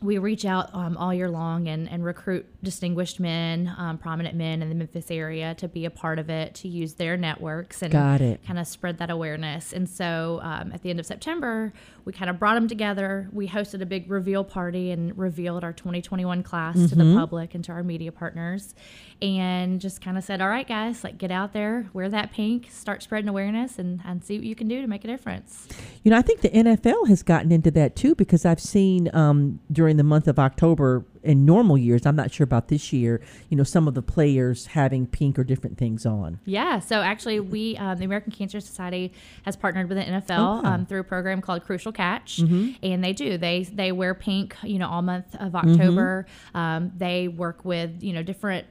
we 0.00 0.16
reach 0.16 0.46
out 0.46 0.74
um, 0.74 0.96
all 0.96 1.12
year 1.12 1.30
long 1.30 1.68
and, 1.68 1.86
and 1.86 2.02
recruit 2.02 2.46
distinguished 2.64 3.20
men, 3.20 3.72
um, 3.78 3.98
prominent 3.98 4.34
men 4.34 4.62
in 4.62 4.68
the 4.68 4.74
Memphis 4.74 5.10
area 5.10 5.54
to 5.56 5.68
be 5.68 5.84
a 5.84 5.90
part 5.90 6.18
of 6.18 6.28
it, 6.28 6.54
to 6.56 6.68
use 6.68 6.94
their 6.94 7.16
networks 7.16 7.82
and 7.82 7.92
Got 7.92 8.20
it. 8.20 8.44
kind 8.44 8.58
of 8.58 8.66
spread 8.66 8.98
that 8.98 9.10
awareness. 9.10 9.72
And 9.72 9.88
so 9.88 10.40
um, 10.42 10.72
at 10.72 10.82
the 10.82 10.90
end 10.90 10.98
of 10.98 11.06
September, 11.06 11.72
we 12.04 12.12
kind 12.12 12.28
of 12.28 12.38
brought 12.38 12.54
them 12.54 12.66
together. 12.66 13.28
We 13.32 13.48
hosted 13.48 13.80
a 13.80 13.86
big 13.86 14.10
reveal 14.10 14.42
party 14.42 14.90
and 14.90 15.16
revealed 15.16 15.62
our 15.62 15.72
2021 15.72 16.42
class 16.42 16.74
to 16.74 16.94
the 16.94 17.14
public 17.14 17.54
and 17.54 17.62
to 17.64 17.72
our 17.72 17.82
media 17.82 18.10
partners 18.12 18.74
and 19.22 19.80
just 19.80 20.00
kind 20.00 20.18
of 20.18 20.24
said, 20.24 20.40
all 20.40 20.48
right, 20.48 20.66
guys, 20.66 21.04
like 21.04 21.18
get 21.18 21.30
out 21.30 21.52
there, 21.52 21.88
wear 21.92 22.08
that 22.08 22.32
pink, 22.32 22.68
start 22.70 23.02
spreading 23.02 23.28
awareness 23.28 23.78
and, 23.78 24.00
and 24.04 24.24
see 24.24 24.36
what 24.38 24.44
you 24.44 24.54
can 24.54 24.68
do 24.68 24.80
to 24.82 24.86
make 24.88 25.04
a 25.04 25.06
difference. 25.06 25.68
You 26.02 26.10
know, 26.10 26.18
I 26.18 26.22
think 26.22 26.40
the 26.40 26.50
NFL 26.50 27.08
has 27.08 27.22
gotten 27.22 27.52
into 27.52 27.70
that 27.72 27.96
too 27.96 28.14
because 28.14 28.44
I've 28.44 28.60
seen 28.60 29.08
um, 29.14 29.60
during 29.70 29.96
the 29.96 30.02
month 30.04 30.28
of 30.28 30.38
October 30.38 31.04
in 31.24 31.44
normal 31.44 31.76
years, 31.78 32.06
I'm 32.06 32.16
not 32.16 32.32
sure 32.32 32.44
about 32.44 32.68
this 32.68 32.92
year, 32.92 33.20
you 33.48 33.56
know, 33.56 33.64
some 33.64 33.88
of 33.88 33.94
the 33.94 34.02
players 34.02 34.66
having 34.66 35.06
pink 35.06 35.38
or 35.38 35.44
different 35.44 35.78
things 35.78 36.04
on. 36.06 36.38
Yeah, 36.44 36.78
so 36.80 37.00
actually, 37.00 37.40
we 37.40 37.76
um, 37.78 37.98
the 37.98 38.04
American 38.04 38.30
Cancer 38.32 38.60
Society 38.60 39.12
has 39.44 39.56
partnered 39.56 39.88
with 39.88 39.98
the 39.98 40.04
NFL 40.04 40.58
Okay. 40.58 40.68
um, 40.68 40.86
through 40.86 41.00
a 41.00 41.04
program 41.04 41.40
called 41.40 41.64
Crucial 41.64 41.92
Catch, 41.92 42.38
and 42.38 43.02
they 43.02 43.12
do 43.12 43.38
they 43.38 43.64
they 43.64 43.90
wear 43.92 44.14
pink, 44.14 44.54
you 44.62 44.78
know, 44.78 44.88
all 44.88 45.02
month 45.02 45.34
of 45.36 45.54
October. 45.56 46.26
Um, 46.54 46.92
they 46.96 47.28
work 47.28 47.64
with 47.64 48.02
you 48.02 48.12
know 48.12 48.22
different. 48.22 48.66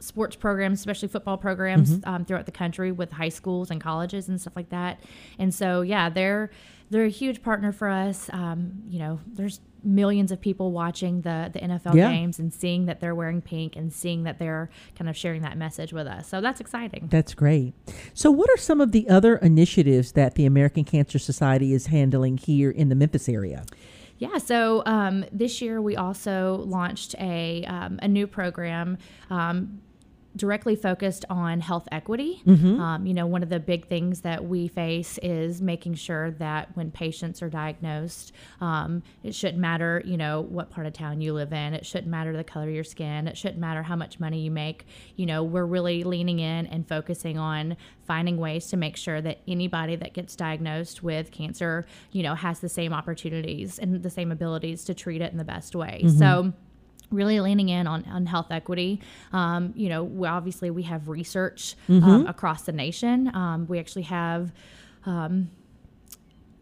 Sports 0.00 0.36
programs, 0.36 0.78
especially 0.80 1.08
football 1.08 1.36
programs, 1.36 2.00
um, 2.04 2.24
throughout 2.24 2.46
the 2.46 2.52
country 2.52 2.92
with 2.92 3.10
high 3.12 3.28
schools 3.28 3.70
and 3.70 3.80
colleges 3.80 4.28
and 4.28 4.40
stuff 4.40 4.54
like 4.56 4.70
that. 4.70 5.00
And 5.38 5.54
so, 5.54 5.82
yeah, 5.82 6.08
they're 6.08 6.50
they're 6.90 7.04
a 7.04 7.10
huge 7.10 7.42
partner 7.42 7.70
for 7.72 7.88
us. 7.88 8.30
Um, 8.32 8.82
you 8.88 8.98
know, 8.98 9.20
there's 9.26 9.60
millions 9.84 10.32
of 10.32 10.40
people 10.40 10.72
watching 10.72 11.20
the 11.22 11.50
the 11.52 11.60
NFL 11.60 11.94
Yeah. 11.94 12.10
games 12.10 12.38
and 12.38 12.52
seeing 12.52 12.86
that 12.86 13.00
they're 13.00 13.14
wearing 13.14 13.40
pink 13.40 13.76
and 13.76 13.92
seeing 13.92 14.24
that 14.24 14.38
they're 14.38 14.70
kind 14.96 15.08
of 15.08 15.16
sharing 15.16 15.42
that 15.42 15.56
message 15.58 15.92
with 15.92 16.06
us. 16.06 16.28
So 16.28 16.40
that's 16.40 16.60
exciting. 16.60 17.08
That's 17.10 17.34
great. 17.34 17.74
So, 18.14 18.30
what 18.30 18.48
are 18.50 18.56
some 18.56 18.80
of 18.80 18.92
the 18.92 19.08
other 19.08 19.36
initiatives 19.36 20.12
that 20.12 20.34
the 20.34 20.46
American 20.46 20.84
Cancer 20.84 21.18
Society 21.18 21.72
is 21.74 21.86
handling 21.86 22.38
here 22.38 22.70
in 22.70 22.88
the 22.88 22.94
Memphis 22.94 23.28
area? 23.28 23.64
Yeah, 24.18 24.38
so 24.38 24.82
um, 24.84 25.24
this 25.30 25.62
year 25.62 25.80
we 25.80 25.94
also 25.94 26.64
launched 26.66 27.14
a, 27.20 27.64
um, 27.66 28.00
a 28.02 28.08
new 28.08 28.26
program. 28.26 28.98
Um, 29.30 29.80
directly 30.38 30.76
focused 30.76 31.24
on 31.28 31.60
health 31.60 31.86
equity. 31.92 32.40
Um, 32.80 33.06
you 33.06 33.12
know, 33.12 33.26
one 33.26 33.42
of 33.42 33.48
the 33.50 33.60
big 33.60 33.86
things 33.88 34.22
that 34.22 34.44
we 34.44 34.68
face 34.68 35.18
is 35.22 35.60
making 35.60 35.94
sure 35.94 36.30
that 36.32 36.74
when 36.76 36.90
patients 36.90 37.42
are 37.42 37.50
diagnosed, 37.50 38.32
um, 38.60 39.02
it 39.22 39.34
shouldn't 39.34 39.58
matter, 39.58 40.02
you 40.04 40.16
know, 40.16 40.40
what 40.40 40.70
part 40.70 40.86
of 40.86 40.92
town 40.94 41.20
you 41.20 41.34
live 41.34 41.52
in. 41.52 41.74
It 41.74 41.84
shouldn't 41.84 42.08
matter 42.08 42.36
the 42.36 42.44
color 42.44 42.68
of 42.68 42.74
your 42.74 42.84
skin. 42.84 43.28
It 43.28 43.36
shouldn't 43.36 43.58
matter 43.58 43.82
how 43.82 43.96
much 43.96 44.18
money 44.18 44.40
you 44.40 44.50
make. 44.50 44.86
You 45.16 45.26
know, 45.26 45.42
we're 45.42 45.66
really 45.66 46.04
leaning 46.04 46.38
in 46.38 46.66
and 46.66 46.86
focusing 46.88 47.36
on 47.38 47.76
finding 48.06 48.38
ways 48.38 48.68
to 48.68 48.76
make 48.76 48.96
sure 48.96 49.20
that 49.20 49.40
anybody 49.46 49.96
that 49.96 50.14
gets 50.14 50.34
diagnosed 50.34 51.02
with 51.02 51.30
cancer, 51.30 51.84
you 52.12 52.22
know, 52.22 52.34
has 52.34 52.60
the 52.60 52.68
same 52.68 52.92
opportunities 52.94 53.78
and 53.78 54.02
the 54.02 54.10
same 54.10 54.32
abilities 54.32 54.84
to 54.84 54.94
treat 54.94 55.20
it 55.20 55.30
in 55.32 55.38
the 55.38 55.44
best 55.44 55.74
way. 55.76 56.00
So, 56.18 56.52
really 57.10 57.40
leaning 57.40 57.68
in 57.68 57.86
on, 57.86 58.04
on 58.04 58.26
health 58.26 58.48
equity. 58.50 59.00
Um, 59.32 59.72
you 59.76 59.88
know, 59.88 60.04
we, 60.04 60.26
obviously 60.28 60.70
we 60.70 60.82
have 60.84 61.08
research 61.08 61.74
um, 61.88 62.26
across 62.26 62.62
the 62.62 62.72
nation. 62.72 63.34
Um, 63.34 63.66
we 63.66 63.78
actually 63.78 64.02
have, 64.02 64.52
um, 65.06 65.50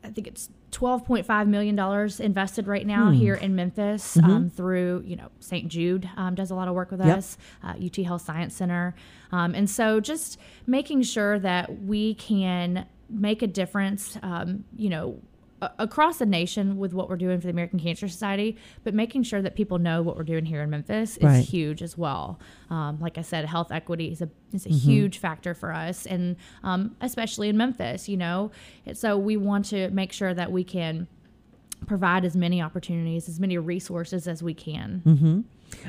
I 0.05 0.11
think 0.11 0.26
it's 0.29 0.49
$12.5 0.73 1.49
million 1.49 1.79
invested 2.21 2.67
right 2.67 2.87
now 2.87 3.11
here 3.11 3.35
in 3.35 3.57
Memphis 3.57 4.17
um, 4.19 4.50
through, 4.50 5.03
you 5.07 5.17
know, 5.17 5.31
St. 5.41 5.69
Jude 5.69 6.09
um, 6.17 6.35
does 6.35 6.50
a 6.50 6.55
lot 6.55 6.69
of 6.69 6.75
work 6.75 6.91
with 6.91 7.00
Yep. 7.00 7.19
us, 7.19 7.38
uh, 7.65 7.75
UT 7.83 7.97
Health 8.05 8.23
Science 8.23 8.55
Center. 8.55 8.95
Um, 9.33 9.55
and 9.55 9.69
so 9.71 10.00
just 10.00 10.38
making 10.67 11.03
sure 11.03 11.38
that 11.38 11.83
we 11.83 12.15
can 12.15 12.87
make 13.09 13.43
a 13.43 13.47
difference, 13.47 14.19
um, 14.23 14.65
you 14.76 14.91
know, 14.91 15.21
across 15.62 16.18
the 16.18 16.26
nation 16.26 16.76
with 16.76 16.92
what 16.92 17.08
we're 17.08 17.16
doing 17.16 17.40
for 17.40 17.46
the 17.46 17.52
American 17.52 17.78
Cancer 17.78 18.08
Society, 18.08 18.56
but 18.84 18.92
making 18.94 19.22
sure 19.22 19.40
that 19.40 19.54
people 19.54 19.78
know 19.78 20.02
what 20.02 20.16
we're 20.16 20.22
doing 20.22 20.44
here 20.44 20.62
in 20.62 20.68
Memphis 20.70 21.16
is 21.16 21.22
Right. 21.22 21.44
huge 21.44 21.82
as 21.82 21.96
well. 21.96 22.38
Um, 22.70 22.98
like 23.00 23.16
I 23.18 23.22
said, 23.22 23.44
health 23.46 23.72
equity 23.72 24.10
is 24.12 24.20
a 24.20 24.28
is 24.52 24.66
a 24.66 24.70
huge 24.70 25.18
factor 25.18 25.54
for 25.54 25.72
us, 25.72 26.06
and 26.06 26.36
um, 26.62 26.94
especially 27.00 27.48
in 27.48 27.56
Memphis, 27.56 28.08
you 28.08 28.16
know. 28.16 28.50
So 28.92 29.16
we 29.16 29.36
want 29.36 29.64
to 29.66 29.90
make 29.90 30.12
sure 30.12 30.34
that 30.34 30.52
we 30.52 30.62
can 30.64 31.06
provide 31.86 32.25
as 32.25 32.36
many 32.36 32.60
opportunities, 32.62 33.28
as 33.28 33.38
many 33.40 33.58
resources 33.58 34.26
as 34.28 34.42
we 34.42 34.54
can. 34.54 35.44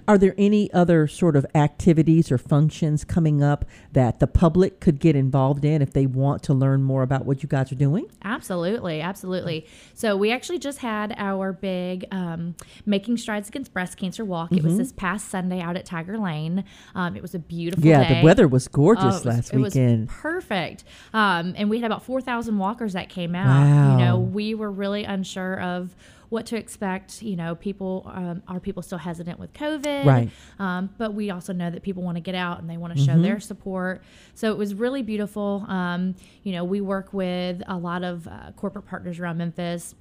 Are 0.08 0.18
there 0.18 0.36
any 0.38 0.72
other 0.74 1.08
sort 1.08 1.36
of 1.36 1.46
activities 1.56 2.32
or 2.32 2.38
functions 2.38 3.04
coming 3.04 3.42
up 3.44 3.66
that 3.94 4.20
the 4.20 4.28
public 4.28 4.80
could 4.80 5.00
get 5.00 5.16
involved 5.16 5.66
in 5.66 5.82
if 5.82 5.94
they 5.94 6.06
want 6.06 6.44
to 6.44 6.54
learn 6.54 6.84
more 6.84 7.04
about 7.04 7.26
what 7.26 7.44
you 7.44 7.50
guys 7.50 7.72
are 7.72 7.76
doing? 7.76 8.06
Absolutely, 8.24 9.02
absolutely. 9.02 9.66
So 9.94 10.16
we 10.16 10.32
actually 10.32 10.60
just 10.60 10.80
had 10.80 11.14
our 11.18 11.52
big 11.54 12.06
um, 12.12 12.56
Making 12.86 13.18
Strides 13.18 13.50
Against 13.50 13.74
Breast 13.74 13.98
Cancer 13.98 14.24
walk. 14.24 14.52
It 14.52 14.64
was 14.64 14.78
this 14.78 14.92
past 14.92 15.30
Sunday 15.30 15.60
out 15.62 15.76
at 15.76 15.86
Tiger 15.86 16.18
Lane. 16.18 16.64
Um, 16.96 17.16
it 17.16 17.22
was 17.22 17.34
a 17.36 17.40
beautiful 17.40 17.84
day. 17.84 17.90
Yeah, 17.90 18.08
day. 18.08 18.20
the 18.20 18.26
weather 18.26 18.48
was 18.48 18.68
Oh, 18.68 18.72
gorgeous 18.74 19.04
it 19.04 19.08
was- 19.08 19.26
last 19.26 19.54
it 19.54 19.58
was 19.60 19.74
weekend. 19.76 20.10
perfect. 20.10 20.84
Um, 21.14 21.54
and 21.58 21.70
we 21.70 21.80
had 21.80 21.86
about 21.86 22.04
4,000 22.04 22.58
walkers 22.58 22.94
that 22.94 23.10
came 23.10 23.36
out. 23.36 23.48
Wow. 23.48 23.92
You 23.98 24.06
know, 24.06 24.20
we 24.20 24.54
were 24.56 24.72
really 24.72 25.04
unsure 25.04 25.60
of 25.60 25.96
what 26.30 26.46
to 26.48 26.58
expect. 26.58 27.22
You 27.22 27.36
know, 27.36 27.56
people, 27.56 28.10
um, 28.14 28.44
are 28.48 28.60
people 28.60 28.84
still 28.84 28.98
hesitant 28.98 29.40
with 29.40 29.54
COVID? 29.54 30.06
Right. 30.06 30.30
Um, 30.60 30.90
but 30.98 31.14
we 31.14 31.30
also 31.32 31.54
know 31.54 31.70
that 31.70 31.84
people 31.84 32.04
want 32.04 32.16
to 32.18 32.22
get 32.22 32.36
out 32.36 32.60
and 32.60 32.70
they 32.70 32.78
want 32.78 32.96
to 32.96 33.00
show 33.04 33.14
Mm-hmm. 33.14 33.22
their 33.22 33.40
support. 33.40 34.04
So 34.36 34.52
it 34.52 34.58
was 34.58 34.74
really 34.76 35.02
beautiful. 35.02 35.66
Um, 35.68 36.16
you 36.44 36.52
know, 36.52 36.64
we 36.64 36.82
work 36.82 37.14
with 37.14 37.62
a 37.68 37.78
lot 37.78 38.04
of 38.04 38.28
uh, 38.28 38.52
corporate 38.56 38.86
partners 38.86 39.20
around 39.20 39.38
Memphis. 39.38 39.96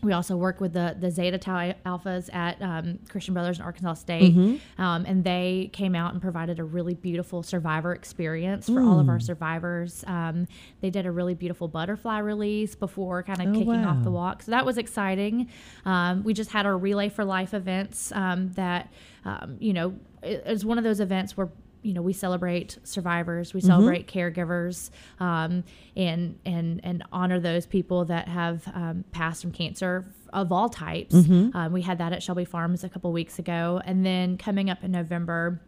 We 0.00 0.12
also 0.12 0.36
work 0.36 0.60
with 0.60 0.74
the 0.74 0.94
the 0.96 1.10
Zeta 1.10 1.38
Tau 1.38 1.72
Alphas 1.84 2.32
at 2.32 2.62
um, 2.62 3.00
Christian 3.08 3.34
Brothers 3.34 3.58
in 3.58 3.64
Arkansas 3.64 3.94
State, 3.94 4.32
Mm-hmm. 4.36 4.80
um, 4.80 5.04
and 5.06 5.24
they 5.24 5.70
came 5.72 5.96
out 5.96 6.12
and 6.12 6.22
provided 6.22 6.60
a 6.60 6.64
really 6.64 6.94
beautiful 6.94 7.42
survivor 7.42 7.92
experience 7.94 8.66
for 8.66 8.80
all 8.80 8.98
Mm. 8.98 9.00
of 9.00 9.08
our 9.08 9.18
survivors. 9.18 10.04
Um, 10.06 10.46
they 10.80 10.90
did 10.90 11.04
a 11.04 11.10
really 11.10 11.34
beautiful 11.34 11.66
butterfly 11.66 12.18
release 12.18 12.76
before 12.76 13.24
kind 13.24 13.40
of 13.42 13.48
Oh, 13.48 13.52
kicking 13.54 13.84
off 13.84 14.04
the 14.04 14.10
walk, 14.12 14.42
so 14.42 14.52
that 14.52 14.64
was 14.64 14.78
exciting. 14.78 15.48
Um, 15.84 16.22
we 16.22 16.32
just 16.32 16.50
had 16.52 16.64
our 16.64 16.78
Relay 16.78 17.08
for 17.08 17.24
Life 17.24 17.52
events 17.52 18.12
um, 18.12 18.52
that 18.52 18.92
um, 19.24 19.56
you 19.58 19.72
know 19.72 19.94
it's 20.22 20.64
one 20.64 20.78
of 20.78 20.84
those 20.84 21.00
events 21.00 21.36
where 21.36 21.48
you 21.88 21.94
know 21.94 22.02
we 22.02 22.12
celebrate 22.12 22.78
survivors 22.84 23.54
we 23.54 23.60
celebrate 23.62 24.06
caregivers 24.06 24.90
um, 25.20 25.64
and 25.96 26.38
and 26.44 26.80
and 26.84 27.02
honor 27.12 27.40
those 27.40 27.64
people 27.66 28.04
that 28.04 28.28
have 28.28 28.68
um, 28.74 29.04
passed 29.10 29.40
from 29.42 29.52
cancer 29.52 30.04
of 30.34 30.52
all 30.52 30.68
types. 30.68 31.14
Um, 31.54 31.72
we 31.72 31.80
had 31.80 31.96
that 31.98 32.12
at 32.12 32.22
shelby 32.22 32.44
farms 32.44 32.84
a 32.84 32.90
couple 32.90 33.10
weeks 33.12 33.38
ago. 33.38 33.80
And 33.86 34.04
then 34.04 34.36
coming 34.36 34.68
up 34.68 34.84
in 34.84 34.92
november 34.92 35.60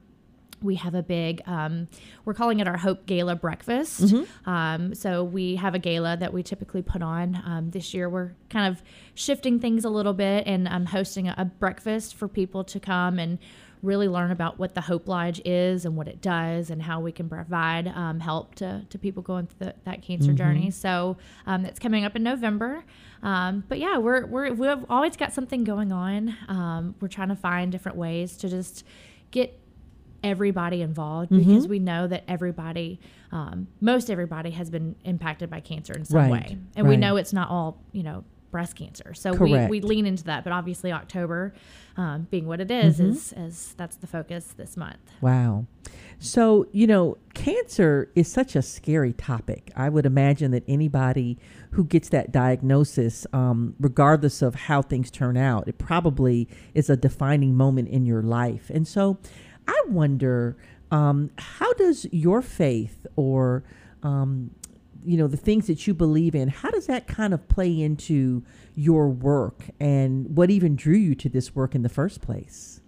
we 0.62 0.74
have 0.74 0.94
a 0.94 1.02
big 1.02 1.40
um, 1.46 1.88
we're 2.26 2.34
calling 2.34 2.60
it 2.60 2.68
our 2.68 2.76
hope 2.76 3.06
gala 3.06 3.34
breakfast. 3.34 4.02
Um, 4.44 4.94
so 4.94 5.24
we 5.24 5.56
have 5.56 5.74
a 5.74 5.78
gala 5.78 6.18
that 6.18 6.34
we 6.34 6.42
typically 6.42 6.82
put 6.82 7.00
on 7.00 7.40
um, 7.46 7.70
this 7.70 7.94
year. 7.94 8.10
We're 8.10 8.32
kind 8.50 8.70
of 8.70 8.82
shifting 9.14 9.58
things 9.58 9.86
a 9.86 9.90
little 9.90 10.12
bit 10.14 10.46
and 10.46 10.68
i'm 10.68 10.86
hosting 10.86 11.28
a, 11.28 11.34
a 11.38 11.44
breakfast 11.44 12.14
for 12.14 12.26
people 12.28 12.64
to 12.64 12.80
come 12.80 13.18
and 13.18 13.38
really 13.82 14.08
learn 14.08 14.30
about 14.30 14.58
what 14.58 14.74
the 14.74 14.80
hope 14.82 15.08
lodge 15.08 15.40
is 15.44 15.84
and 15.84 15.96
what 15.96 16.06
it 16.06 16.20
does 16.20 16.70
and 16.70 16.82
how 16.82 17.00
we 17.00 17.12
can 17.12 17.28
provide 17.28 17.88
um, 17.88 18.20
help 18.20 18.54
to, 18.56 18.84
to 18.90 18.98
people 18.98 19.22
going 19.22 19.46
through 19.46 19.66
the, 19.68 19.74
that 19.84 20.02
cancer 20.02 20.32
journey. 20.34 20.70
So 20.70 21.16
um, 21.46 21.64
it's 21.64 21.78
coming 21.78 22.04
up 22.04 22.14
in 22.14 22.22
november. 22.22 22.84
Um, 23.22 23.64
but 23.68 23.78
yeah 23.78 23.98
we're, 23.98 24.26
we're 24.26 24.52
we've 24.52 24.84
always 24.88 25.16
got 25.16 25.32
something 25.32 25.64
going 25.64 25.92
on. 25.92 26.36
Um, 26.48 26.94
we're 27.00 27.08
trying 27.08 27.28
to 27.28 27.36
find 27.36 27.72
different 27.72 27.96
ways 27.96 28.36
to 28.38 28.48
just 28.48 28.84
get 29.30 29.58
everybody 30.22 30.82
involved 30.82 31.30
because 31.30 31.66
we 31.66 31.78
know 31.78 32.06
that 32.06 32.24
everybody, 32.28 33.00
um, 33.32 33.68
most 33.80 34.10
everybody, 34.10 34.50
has 34.50 34.68
been 34.68 34.94
impacted 35.04 35.48
by 35.48 35.60
cancer 35.60 35.94
in 35.94 36.04
some 36.04 36.18
Right, 36.18 36.30
way, 36.30 36.58
and 36.76 36.86
we 36.86 36.96
know 36.96 37.16
it's 37.16 37.32
not 37.32 37.48
all 37.48 37.78
you 37.92 38.02
know 38.02 38.24
breast 38.50 38.76
cancer. 38.76 39.14
So 39.14 39.32
we, 39.32 39.66
we 39.66 39.80
lean 39.80 40.06
into 40.06 40.24
that, 40.24 40.44
but 40.44 40.52
obviously 40.52 40.92
October, 40.92 41.54
um, 41.96 42.26
being 42.30 42.46
what 42.46 42.60
it 42.60 42.70
is, 42.70 42.98
Mm-hmm. 42.98 43.10
is 43.10 43.32
is 43.36 43.74
that's 43.76 43.96
the 43.96 44.06
focus 44.06 44.54
this 44.56 44.76
month. 44.76 44.98
Wow. 45.20 45.66
So, 46.18 46.66
you 46.72 46.86
know, 46.86 47.16
cancer 47.34 48.10
is 48.14 48.30
such 48.30 48.54
a 48.54 48.62
scary 48.62 49.12
topic. 49.14 49.70
I 49.74 49.88
would 49.88 50.04
imagine 50.04 50.50
that 50.50 50.64
anybody 50.68 51.38
who 51.70 51.84
gets 51.84 52.10
that 52.10 52.30
diagnosis, 52.32 53.26
um, 53.32 53.74
regardless 53.80 54.42
of 54.42 54.54
how 54.54 54.82
things 54.82 55.10
turn 55.10 55.36
out, 55.36 55.66
it 55.66 55.78
probably 55.78 56.48
is 56.74 56.90
a 56.90 56.96
defining 56.96 57.54
moment 57.56 57.88
in 57.88 58.04
your 58.04 58.22
life. 58.22 58.70
And 58.70 58.86
so 58.86 59.18
I 59.66 59.82
wonder 59.88 60.56
um, 60.90 61.30
how 61.38 61.72
does 61.74 62.06
your 62.12 62.42
faith 62.42 63.06
or 63.16 63.62
um, 64.02 64.50
you 65.04 65.16
know 65.16 65.26
the 65.26 65.36
things 65.36 65.66
that 65.66 65.86
you 65.86 65.94
believe 65.94 66.34
in 66.34 66.48
how 66.48 66.70
does 66.70 66.86
that 66.86 67.06
kind 67.06 67.32
of 67.32 67.48
play 67.48 67.80
into 67.80 68.42
your 68.74 69.08
work 69.08 69.64
and 69.78 70.36
what 70.36 70.50
even 70.50 70.76
drew 70.76 70.96
you 70.96 71.14
to 71.14 71.28
this 71.28 71.54
work 71.54 71.74
in 71.74 71.82
the 71.82 71.88
first 71.88 72.20
place? 72.20 72.80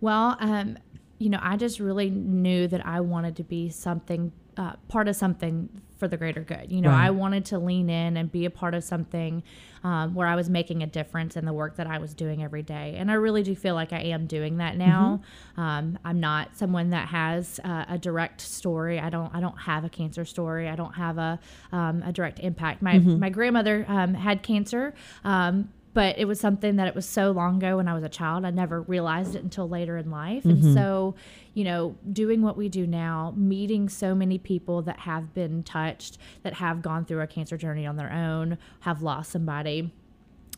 Well 0.00 0.36
um, 0.40 0.78
you 1.20 1.28
know 1.28 1.38
i 1.42 1.56
just 1.56 1.78
really 1.78 2.10
knew 2.10 2.66
that 2.66 2.84
i 2.84 2.98
wanted 2.98 3.36
to 3.36 3.44
be 3.44 3.68
something 3.68 4.32
uh, 4.60 4.74
part 4.88 5.08
of 5.08 5.16
something 5.16 5.70
for 5.96 6.06
the 6.06 6.18
greater 6.18 6.42
good. 6.42 6.70
You 6.70 6.82
know, 6.82 6.90
right. 6.90 7.06
I 7.06 7.10
wanted 7.10 7.46
to 7.46 7.58
lean 7.58 7.88
in 7.88 8.18
and 8.18 8.30
be 8.30 8.44
a 8.44 8.50
part 8.50 8.74
of 8.74 8.84
something 8.84 9.42
um, 9.82 10.14
where 10.14 10.26
I 10.26 10.36
was 10.36 10.50
making 10.50 10.82
a 10.82 10.86
difference 10.86 11.34
in 11.34 11.46
the 11.46 11.52
work 11.52 11.76
that 11.76 11.86
I 11.86 11.96
was 11.96 12.12
doing 12.12 12.42
every 12.42 12.62
day. 12.62 12.96
And 12.98 13.10
I 13.10 13.14
really 13.14 13.42
do 13.42 13.54
feel 13.56 13.74
like 13.74 13.94
I 13.94 14.00
am 14.00 14.26
doing 14.26 14.58
that 14.58 14.76
now. 14.76 15.22
Mm-hmm. 15.56 15.60
Um, 15.60 15.98
I'm 16.04 16.20
not 16.20 16.58
someone 16.58 16.90
that 16.90 17.08
has 17.08 17.58
uh, 17.64 17.86
a 17.88 17.96
direct 17.96 18.42
story. 18.42 19.00
I 19.00 19.08
don't. 19.08 19.34
I 19.34 19.40
don't 19.40 19.58
have 19.60 19.84
a 19.84 19.88
cancer 19.88 20.26
story. 20.26 20.68
I 20.68 20.76
don't 20.76 20.94
have 20.94 21.16
a 21.16 21.38
um, 21.72 22.02
a 22.02 22.12
direct 22.12 22.38
impact. 22.40 22.82
My 22.82 22.98
mm-hmm. 22.98 23.18
my 23.18 23.30
grandmother 23.30 23.86
um, 23.88 24.12
had 24.12 24.42
cancer 24.42 24.92
um, 25.24 25.70
but 25.92 26.18
it 26.18 26.26
was 26.26 26.38
something 26.38 26.76
that 26.76 26.86
it 26.86 26.94
was 26.94 27.06
so 27.06 27.32
long 27.32 27.56
ago 27.56 27.78
when 27.78 27.88
I 27.88 27.94
was 27.94 28.04
a 28.04 28.08
child. 28.08 28.44
I 28.44 28.50
never 28.50 28.82
realized 28.82 29.34
it 29.34 29.42
until 29.42 29.68
later 29.68 29.96
in 29.96 30.10
life. 30.10 30.44
Mm-hmm. 30.44 30.66
And 30.66 30.74
so, 30.74 31.14
you 31.54 31.64
know, 31.64 31.96
doing 32.12 32.42
what 32.42 32.56
we 32.56 32.68
do 32.68 32.86
now, 32.86 33.34
meeting 33.36 33.88
so 33.88 34.14
many 34.14 34.38
people 34.38 34.82
that 34.82 35.00
have 35.00 35.34
been 35.34 35.62
touched, 35.62 36.18
that 36.42 36.54
have 36.54 36.80
gone 36.82 37.04
through 37.04 37.20
a 37.22 37.26
cancer 37.26 37.56
journey 37.56 37.86
on 37.86 37.96
their 37.96 38.12
own, 38.12 38.58
have 38.80 39.02
lost 39.02 39.32
somebody. 39.32 39.92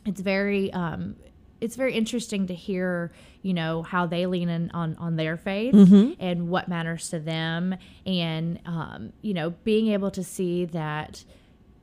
It's 0.04 0.20
very 0.20 0.72
um, 0.72 1.16
it's 1.62 1.76
very 1.76 1.94
interesting 1.94 2.48
to 2.48 2.54
hear, 2.54 3.12
you 3.42 3.54
know, 3.54 3.84
how 3.84 4.04
they 4.04 4.26
lean 4.26 4.48
in 4.48 4.68
on, 4.72 4.96
on 4.96 5.14
their 5.14 5.36
faith 5.36 5.72
mm-hmm. 5.72 6.20
and 6.20 6.48
what 6.48 6.66
matters 6.66 7.08
to 7.10 7.20
them. 7.20 7.76
And, 8.04 8.58
um, 8.66 9.12
you 9.22 9.32
know, 9.32 9.50
being 9.62 9.86
able 9.92 10.10
to 10.10 10.24
see 10.24 10.64
that, 10.64 11.24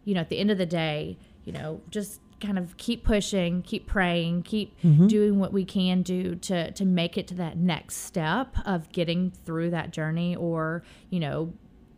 you 0.04 0.14
know, 0.14 0.20
at 0.20 0.28
the 0.28 0.38
end 0.38 0.52
of 0.52 0.58
the 0.58 0.66
day, 0.66 1.18
you 1.46 1.54
know, 1.54 1.80
just 1.90 2.20
kind 2.40 2.58
of 2.58 2.78
keep 2.78 3.04
pushing, 3.04 3.62
keep 3.62 3.88
praying, 3.88 4.44
keep 4.44 4.80
mm-hmm. 4.82 5.08
doing 5.08 5.40
what 5.40 5.54
we 5.54 5.66
can 5.66 6.02
do 6.02 6.36
to 6.36 6.72
to 6.72 6.86
make 6.86 7.18
it 7.18 7.28
to 7.28 7.36
that 7.36 7.58
next 7.58 7.98
step 7.98 8.56
of 8.66 8.92
getting 8.92 9.32
through 9.46 9.72
that 9.72 9.92
journey 9.92 10.36
or, 10.36 10.84
you 11.10 11.20
know, 11.20 11.54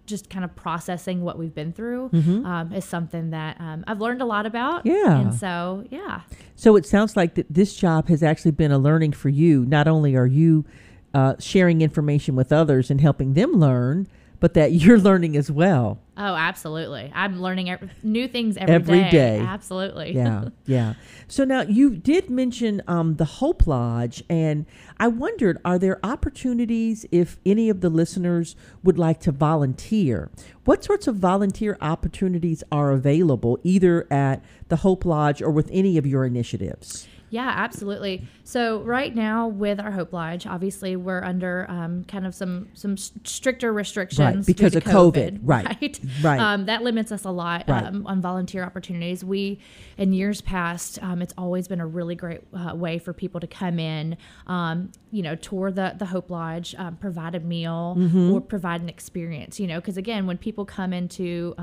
just 0.06 0.30
kind 0.30 0.44
of 0.44 0.56
processing 0.56 1.22
what 1.22 1.38
we've 1.38 1.56
been 1.56 1.72
through 1.72 2.10
mm-hmm. 2.10 2.46
um, 2.46 2.74
is 2.74 2.84
something 2.84 3.30
that 3.30 3.60
um, 3.60 3.84
I've 3.88 4.02
learned 4.02 4.22
a 4.22 4.26
lot 4.26 4.46
about. 4.46 4.86
Yeah. 4.86 5.20
And 5.20 5.34
so, 5.34 5.86
yeah. 5.90 6.22
So 6.56 6.76
it 6.76 6.86
sounds 6.86 7.16
like 7.16 7.36
that 7.36 7.46
this 7.50 7.76
job 7.76 8.10
has 8.10 8.22
actually 8.22 8.52
been 8.52 8.72
a 8.72 8.80
learning 8.80 9.14
for 9.14 9.30
you. 9.30 9.66
Not 9.66 9.88
only 9.88 10.16
are 10.16 10.28
you 10.28 10.66
uh, 11.14 11.36
sharing 11.40 11.82
information 11.82 12.36
with 12.36 12.52
others 12.52 12.92
and 12.92 13.00
helping 13.00 13.34
them 13.34 13.54
learn, 13.54 14.08
but 14.40 14.54
that 14.54 14.72
you're 14.74 15.00
learning 15.00 15.38
as 15.38 15.50
well. 15.50 16.00
Oh, 16.24 16.36
absolutely. 16.36 17.12
I'm 17.16 17.42
learning 17.42 17.72
every, 17.72 17.90
new 18.04 18.28
things 18.28 18.56
every, 18.56 18.76
every 18.76 19.04
day. 19.06 19.10
day. 19.10 19.40
Absolutely. 19.40 20.14
Yeah, 20.14 20.50
yeah. 20.68 20.94
So 21.28 21.44
now 21.44 21.62
you 21.62 21.96
did 21.96 22.30
mention 22.30 22.84
um, 22.88 23.16
the 23.16 23.26
Hope 23.26 23.66
Lodge, 23.66 24.24
and 24.30 24.68
I 25.00 25.08
wondered 25.08 25.58
are 25.66 25.80
there 25.80 26.00
opportunities 26.06 27.08
if 27.12 27.40
any 27.44 27.70
of 27.70 27.82
the 27.82 27.90
listeners 27.90 28.56
would 28.84 29.00
like 29.00 29.20
to 29.22 29.32
volunteer? 29.32 30.30
What 30.64 30.84
sorts 30.84 31.08
of 31.08 31.16
volunteer 31.16 31.76
opportunities 31.82 32.64
are 32.72 32.92
available 32.92 33.58
either 33.64 34.06
at 34.12 34.46
the 34.68 34.78
Hope 34.78 35.06
Lodge 35.06 35.42
or 35.42 35.50
with 35.50 35.70
any 35.72 35.98
of 35.98 36.06
your 36.06 36.24
initiatives? 36.24 37.08
Yeah, 37.32 37.48
absolutely. 37.48 38.28
So 38.44 38.82
right 38.82 39.16
now 39.16 39.48
with 39.48 39.80
our 39.80 39.92
Hope 39.92 40.12
Lodge, 40.12 40.46
obviously 40.46 40.98
we're 40.98 41.24
under 41.24 41.66
um, 41.70 42.04
kind 42.04 42.28
of 42.28 42.36
some 42.36 42.68
some 42.74 42.98
stricter 42.98 43.72
restrictions 43.72 44.20
right, 44.20 44.46
because 44.46 44.76
of 44.76 44.84
COVID. 44.84 44.92
COVID. 44.92 45.40
Right, 45.52 45.66
right. 45.66 46.00
right. 46.22 46.40
Um, 46.40 46.66
that 46.66 46.84
limits 46.84 47.12
us 47.12 47.24
a 47.24 47.32
lot 47.32 47.64
right. 47.68 47.86
um, 47.86 48.06
on 48.06 48.22
volunteer 48.22 48.64
opportunities. 48.64 49.24
We, 49.24 49.60
in 49.98 50.14
years 50.14 50.42
past, 50.42 51.02
um, 51.02 51.22
it's 51.22 51.34
always 51.38 51.68
been 51.68 51.80
a 51.80 51.88
really 51.88 52.16
great 52.16 52.42
uh, 52.54 52.76
way 52.76 53.00
for 53.00 53.14
people 53.14 53.40
to 53.40 53.48
come 53.48 53.80
in, 53.80 54.18
um, 54.48 54.92
you 55.12 55.24
know, 55.24 55.36
tour 55.36 55.72
the 55.72 55.96
the 55.98 56.06
Hope 56.06 56.30
Lodge, 56.30 56.76
um, 56.78 56.98
provide 56.98 57.34
a 57.34 57.40
meal 57.40 57.96
mm-hmm. 57.98 58.34
or 58.34 58.42
provide 58.42 58.82
an 58.82 58.90
experience. 58.90 59.58
You 59.58 59.68
know, 59.68 59.80
because 59.80 59.96
again, 59.96 60.28
when 60.28 60.38
people 60.38 60.66
come 60.66 60.92
into 60.92 61.56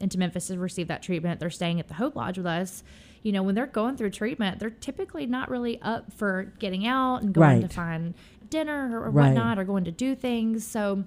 into 0.00 0.18
Memphis 0.18 0.48
to 0.48 0.58
receive 0.58 0.88
that 0.88 1.02
treatment, 1.02 1.40
they're 1.40 1.48
staying 1.48 1.80
at 1.80 1.88
the 1.88 1.94
Hope 1.94 2.14
Lodge 2.14 2.36
with 2.36 2.46
us 2.46 2.82
you 3.24 3.32
know, 3.32 3.42
when 3.42 3.54
they're 3.54 3.66
going 3.66 3.96
through 3.96 4.10
treatment, 4.10 4.60
they're 4.60 4.70
typically 4.70 5.24
not 5.24 5.50
really 5.50 5.80
up 5.80 6.12
for 6.12 6.52
getting 6.58 6.86
out 6.86 7.22
and 7.22 7.32
going 7.32 7.60
right. 7.60 7.68
to 7.68 7.74
find 7.74 8.14
dinner 8.50 8.90
or, 8.92 9.06
or 9.06 9.10
right. 9.10 9.28
whatnot 9.28 9.58
or 9.58 9.64
going 9.64 9.84
to 9.84 9.90
do 9.90 10.14
things. 10.14 10.64
So 10.64 11.04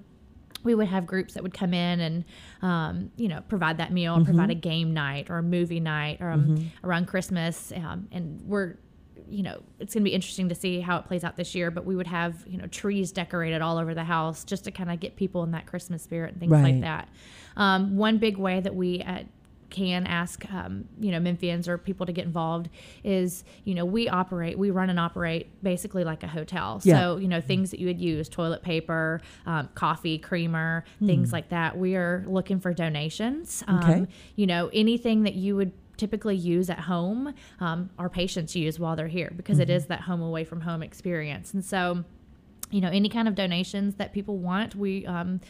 we 0.64 0.74
would 0.74 0.88
have 0.88 1.06
groups 1.06 1.34
that 1.34 1.44
would 1.44 1.54
come 1.54 1.72
in 1.72 2.00
and 2.00 2.24
um, 2.60 3.12
you 3.16 3.28
know 3.28 3.40
provide 3.48 3.78
that 3.78 3.92
meal 3.92 4.16
mm-hmm. 4.16 4.24
provide 4.24 4.50
a 4.50 4.54
game 4.56 4.92
night 4.92 5.30
or 5.30 5.38
a 5.38 5.42
movie 5.42 5.78
night 5.78 6.18
or 6.20 6.30
um, 6.30 6.48
mm-hmm. 6.48 6.86
around 6.86 7.06
christmas 7.06 7.72
um, 7.76 8.08
and 8.10 8.42
we're 8.42 8.74
you 9.28 9.44
know 9.44 9.62
it's 9.78 9.94
going 9.94 10.02
to 10.02 10.10
be 10.10 10.14
interesting 10.14 10.48
to 10.48 10.56
see 10.56 10.80
how 10.80 10.96
it 10.96 11.06
plays 11.06 11.22
out 11.22 11.36
this 11.36 11.54
year 11.54 11.70
but 11.70 11.84
we 11.84 11.94
would 11.94 12.08
have 12.08 12.44
you 12.46 12.58
know 12.58 12.66
trees 12.66 13.12
decorated 13.12 13.62
all 13.62 13.78
over 13.78 13.94
the 13.94 14.02
house 14.02 14.42
just 14.42 14.64
to 14.64 14.72
kind 14.72 14.90
of 14.90 14.98
get 14.98 15.14
people 15.14 15.44
in 15.44 15.52
that 15.52 15.64
christmas 15.64 16.02
spirit 16.02 16.32
and 16.32 16.40
things 16.40 16.50
right. 16.50 16.74
like 16.74 16.80
that 16.80 17.08
um, 17.56 17.96
one 17.96 18.18
big 18.18 18.36
way 18.36 18.60
that 18.60 18.74
we 18.74 19.00
at 19.00 19.26
can 19.70 20.06
ask 20.06 20.50
um, 20.52 20.84
you 20.98 21.10
know 21.10 21.18
Memphians 21.18 21.68
or 21.68 21.78
people 21.78 22.06
to 22.06 22.12
get 22.12 22.24
involved 22.24 22.68
is 23.04 23.44
you 23.64 23.74
know 23.74 23.84
we 23.84 24.08
operate 24.08 24.58
we 24.58 24.70
run 24.70 24.90
and 24.90 24.98
operate 24.98 25.62
basically 25.62 26.04
like 26.04 26.22
a 26.22 26.28
hotel 26.28 26.80
yeah. 26.84 26.98
so 26.98 27.16
you 27.16 27.28
know 27.28 27.40
things 27.40 27.70
that 27.70 27.80
you 27.80 27.86
would 27.86 28.00
use 28.00 28.28
toilet 28.28 28.62
paper 28.62 29.20
um, 29.46 29.68
coffee 29.74 30.18
creamer 30.18 30.84
mm. 31.02 31.06
things 31.06 31.32
like 31.32 31.48
that 31.50 31.76
we 31.76 31.96
are 31.96 32.24
looking 32.26 32.60
for 32.60 32.72
donations 32.72 33.62
um, 33.68 33.78
okay. 33.78 34.06
you 34.36 34.46
know 34.46 34.70
anything 34.72 35.22
that 35.22 35.34
you 35.34 35.56
would 35.56 35.72
typically 35.96 36.36
use 36.36 36.70
at 36.70 36.80
home 36.80 37.34
um, 37.60 37.90
our 37.98 38.08
patients 38.08 38.54
use 38.54 38.78
while 38.78 38.96
they're 38.96 39.08
here 39.08 39.32
because 39.36 39.56
mm-hmm. 39.56 39.62
it 39.62 39.70
is 39.70 39.86
that 39.86 40.02
home 40.02 40.22
away 40.22 40.44
from 40.44 40.60
home 40.60 40.82
experience 40.82 41.52
and 41.52 41.64
so 41.64 42.04
you 42.70 42.80
know 42.80 42.90
any 42.90 43.08
kind 43.08 43.28
of 43.28 43.34
donations 43.34 43.96
that 43.96 44.12
people 44.12 44.38
want 44.38 44.74
we 44.74 45.04
um, 45.06 45.40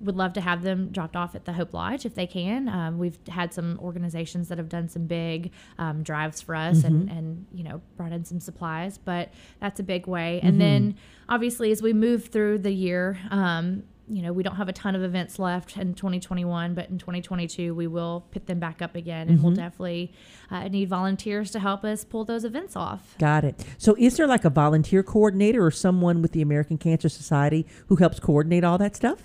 would 0.00 0.16
love 0.16 0.32
to 0.34 0.40
have 0.40 0.62
them 0.62 0.90
dropped 0.90 1.16
off 1.16 1.34
at 1.34 1.44
the 1.44 1.52
Hope 1.52 1.74
Lodge 1.74 2.06
if 2.06 2.14
they 2.14 2.26
can. 2.26 2.68
Um, 2.68 2.98
we've 2.98 3.18
had 3.28 3.52
some 3.52 3.78
organizations 3.82 4.48
that 4.48 4.58
have 4.58 4.68
done 4.68 4.88
some 4.88 5.06
big 5.06 5.50
um, 5.78 6.02
drives 6.02 6.40
for 6.40 6.54
us 6.54 6.78
mm-hmm. 6.78 6.86
and, 6.86 7.10
and, 7.10 7.46
you 7.52 7.64
know, 7.64 7.80
brought 7.96 8.12
in 8.12 8.24
some 8.24 8.40
supplies, 8.40 8.98
but 8.98 9.32
that's 9.60 9.80
a 9.80 9.82
big 9.82 10.06
way. 10.06 10.38
Mm-hmm. 10.38 10.48
And 10.48 10.60
then 10.60 10.96
obviously, 11.28 11.72
as 11.72 11.82
we 11.82 11.92
move 11.92 12.26
through 12.26 12.58
the 12.58 12.72
year, 12.72 13.18
um, 13.30 13.82
you 14.10 14.22
know, 14.22 14.32
we 14.32 14.42
don't 14.42 14.56
have 14.56 14.68
a 14.68 14.72
ton 14.72 14.94
of 14.94 15.02
events 15.02 15.38
left 15.38 15.76
in 15.76 15.94
2021, 15.94 16.74
but 16.74 16.88
in 16.88 16.98
2022, 16.98 17.74
we 17.74 17.86
will 17.86 18.24
put 18.30 18.46
them 18.46 18.58
back 18.58 18.80
up 18.80 18.96
again. 18.96 19.28
And 19.28 19.38
mm-hmm. 19.38 19.46
we'll 19.46 19.56
definitely 19.56 20.12
uh, 20.50 20.68
need 20.68 20.88
volunteers 20.88 21.50
to 21.52 21.58
help 21.58 21.84
us 21.84 22.04
pull 22.04 22.24
those 22.24 22.44
events 22.44 22.74
off. 22.74 23.14
Got 23.18 23.44
it. 23.44 23.64
So, 23.76 23.94
is 23.98 24.16
there 24.16 24.26
like 24.26 24.44
a 24.44 24.50
volunteer 24.50 25.02
coordinator 25.02 25.64
or 25.64 25.70
someone 25.70 26.22
with 26.22 26.32
the 26.32 26.42
American 26.42 26.78
Cancer 26.78 27.08
Society 27.08 27.66
who 27.88 27.96
helps 27.96 28.18
coordinate 28.18 28.64
all 28.64 28.78
that 28.78 28.96
stuff? 28.96 29.22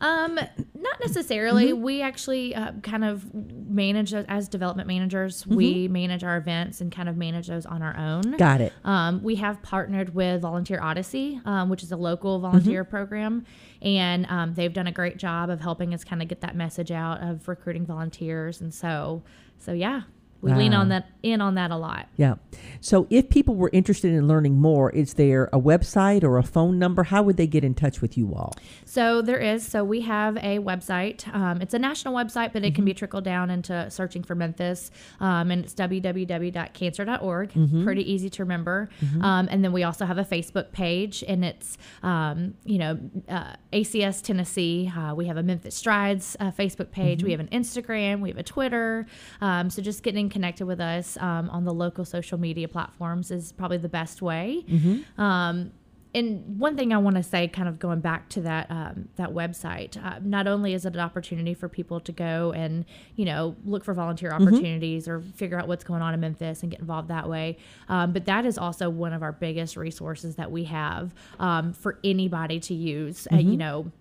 Um, 0.00 0.34
not 0.74 1.00
necessarily. 1.00 1.72
Mm-hmm. 1.72 1.82
We 1.82 2.02
actually 2.02 2.54
uh, 2.54 2.72
kind 2.82 3.04
of 3.04 3.32
manage 3.34 4.10
those 4.10 4.24
as 4.28 4.48
development 4.48 4.88
managers. 4.88 5.42
Mm-hmm. 5.42 5.54
We 5.54 5.88
manage 5.88 6.24
our 6.24 6.36
events 6.36 6.80
and 6.80 6.92
kind 6.92 7.08
of 7.08 7.16
manage 7.16 7.48
those 7.48 7.66
on 7.66 7.82
our 7.82 7.96
own. 7.96 8.36
Got 8.36 8.60
it. 8.60 8.72
Um, 8.84 9.22
we 9.22 9.36
have 9.36 9.62
partnered 9.62 10.14
with 10.14 10.42
Volunteer 10.42 10.80
Odyssey, 10.80 11.40
um, 11.44 11.68
which 11.68 11.82
is 11.82 11.92
a 11.92 11.96
local 11.96 12.38
volunteer 12.40 12.84
mm-hmm. 12.84 12.90
program, 12.90 13.46
and 13.82 14.26
um, 14.28 14.54
they've 14.54 14.72
done 14.72 14.86
a 14.86 14.92
great 14.92 15.16
job 15.16 15.50
of 15.50 15.60
helping 15.60 15.94
us 15.94 16.04
kind 16.04 16.22
of 16.22 16.28
get 16.28 16.40
that 16.42 16.54
message 16.54 16.90
out 16.90 17.22
of 17.22 17.48
recruiting 17.48 17.86
volunteers. 17.86 18.60
And 18.60 18.72
so, 18.72 19.22
so 19.58 19.72
yeah, 19.72 20.02
we 20.44 20.54
lean 20.54 20.74
on 20.74 20.88
that 20.90 21.08
in 21.22 21.40
on 21.40 21.54
that 21.54 21.70
a 21.70 21.76
lot. 21.76 22.08
Yeah. 22.16 22.34
So 22.80 23.06
if 23.10 23.30
people 23.30 23.54
were 23.54 23.70
interested 23.72 24.12
in 24.12 24.28
learning 24.28 24.60
more, 24.60 24.90
is 24.90 25.14
there 25.14 25.48
a 25.52 25.58
website 25.58 26.22
or 26.22 26.38
a 26.38 26.42
phone 26.42 26.78
number? 26.78 27.04
How 27.04 27.22
would 27.22 27.36
they 27.36 27.46
get 27.46 27.64
in 27.64 27.74
touch 27.74 28.02
with 28.02 28.18
you 28.18 28.34
all? 28.34 28.54
So 28.84 29.22
there 29.22 29.38
is. 29.38 29.66
So 29.66 29.82
we 29.82 30.02
have 30.02 30.36
a 30.36 30.58
website. 30.58 31.32
Um, 31.34 31.62
it's 31.62 31.74
a 31.74 31.78
national 31.78 32.14
website, 32.14 32.52
but 32.52 32.62
it 32.62 32.68
mm-hmm. 32.68 32.74
can 32.74 32.84
be 32.84 32.94
trickled 32.94 33.24
down 33.24 33.50
into 33.50 33.90
searching 33.90 34.22
for 34.22 34.34
Memphis, 34.34 34.90
um, 35.20 35.50
and 35.50 35.64
it's 35.64 35.74
www.cancer.org. 35.74 37.52
Mm-hmm. 37.52 37.84
Pretty 37.84 38.12
easy 38.12 38.28
to 38.30 38.42
remember. 38.42 38.90
Mm-hmm. 39.02 39.22
Um, 39.22 39.48
and 39.50 39.64
then 39.64 39.72
we 39.72 39.82
also 39.82 40.04
have 40.04 40.18
a 40.18 40.24
Facebook 40.24 40.72
page, 40.72 41.24
and 41.26 41.44
it's 41.44 41.78
um, 42.02 42.54
you 42.64 42.78
know 42.78 42.98
uh, 43.28 43.54
ACS 43.72 44.22
Tennessee. 44.22 44.92
Uh, 44.94 45.14
we 45.14 45.26
have 45.26 45.38
a 45.38 45.42
Memphis 45.42 45.74
Strides 45.74 46.36
uh, 46.38 46.50
Facebook 46.50 46.90
page. 46.90 47.22
We 47.22 47.30
mm-hmm. 47.30 47.40
have 47.40 47.52
an 47.52 47.62
Instagram. 47.62 48.20
We 48.20 48.28
have 48.28 48.38
a 48.38 48.42
Twitter. 48.42 49.06
Um, 49.40 49.70
so 49.70 49.80
just 49.80 50.02
getting 50.02 50.28
connected 50.34 50.66
with 50.66 50.80
us 50.80 51.16
um, 51.18 51.48
on 51.48 51.64
the 51.64 51.72
local 51.72 52.04
social 52.04 52.38
media 52.38 52.68
platforms 52.68 53.30
is 53.30 53.52
probably 53.52 53.78
the 53.78 53.88
best 53.88 54.20
way. 54.20 54.64
Mm-hmm. 54.68 55.20
Um, 55.20 55.72
and 56.14 56.60
one 56.60 56.76
thing 56.76 56.92
I 56.92 56.98
want 56.98 57.16
to 57.16 57.24
say, 57.24 57.48
kind 57.48 57.68
of 57.68 57.78
going 57.80 58.00
back 58.00 58.28
to 58.30 58.40
that 58.42 58.70
um, 58.70 59.08
that 59.16 59.30
website, 59.30 60.02
uh, 60.02 60.20
not 60.22 60.46
only 60.46 60.72
is 60.72 60.86
it 60.86 60.94
an 60.94 61.00
opportunity 61.00 61.54
for 61.54 61.68
people 61.68 61.98
to 62.00 62.12
go 62.12 62.52
and 62.52 62.84
you 63.16 63.24
know 63.24 63.56
look 63.64 63.84
for 63.84 63.94
volunteer 63.94 64.30
mm-hmm. 64.30 64.46
opportunities 64.46 65.08
mm-hmm. 65.08 65.28
or 65.28 65.32
figure 65.32 65.58
out 65.58 65.66
what's 65.66 65.82
going 65.82 66.02
on 66.02 66.14
in 66.14 66.20
Memphis 66.20 66.62
and 66.62 66.70
get 66.70 66.78
involved 66.78 67.08
that 67.08 67.28
way, 67.28 67.56
um, 67.88 68.12
but 68.12 68.26
that 68.26 68.46
is 68.46 68.58
also 68.58 68.88
one 68.88 69.12
of 69.12 69.22
our 69.22 69.32
biggest 69.32 69.76
resources 69.76 70.36
that 70.36 70.52
we 70.52 70.64
have 70.64 71.12
um, 71.40 71.72
for 71.72 71.98
anybody 72.04 72.60
to 72.60 72.74
use. 72.74 73.24
Mm-hmm. 73.24 73.34
Uh, 73.34 73.50
you 73.50 73.56
know 73.56 73.92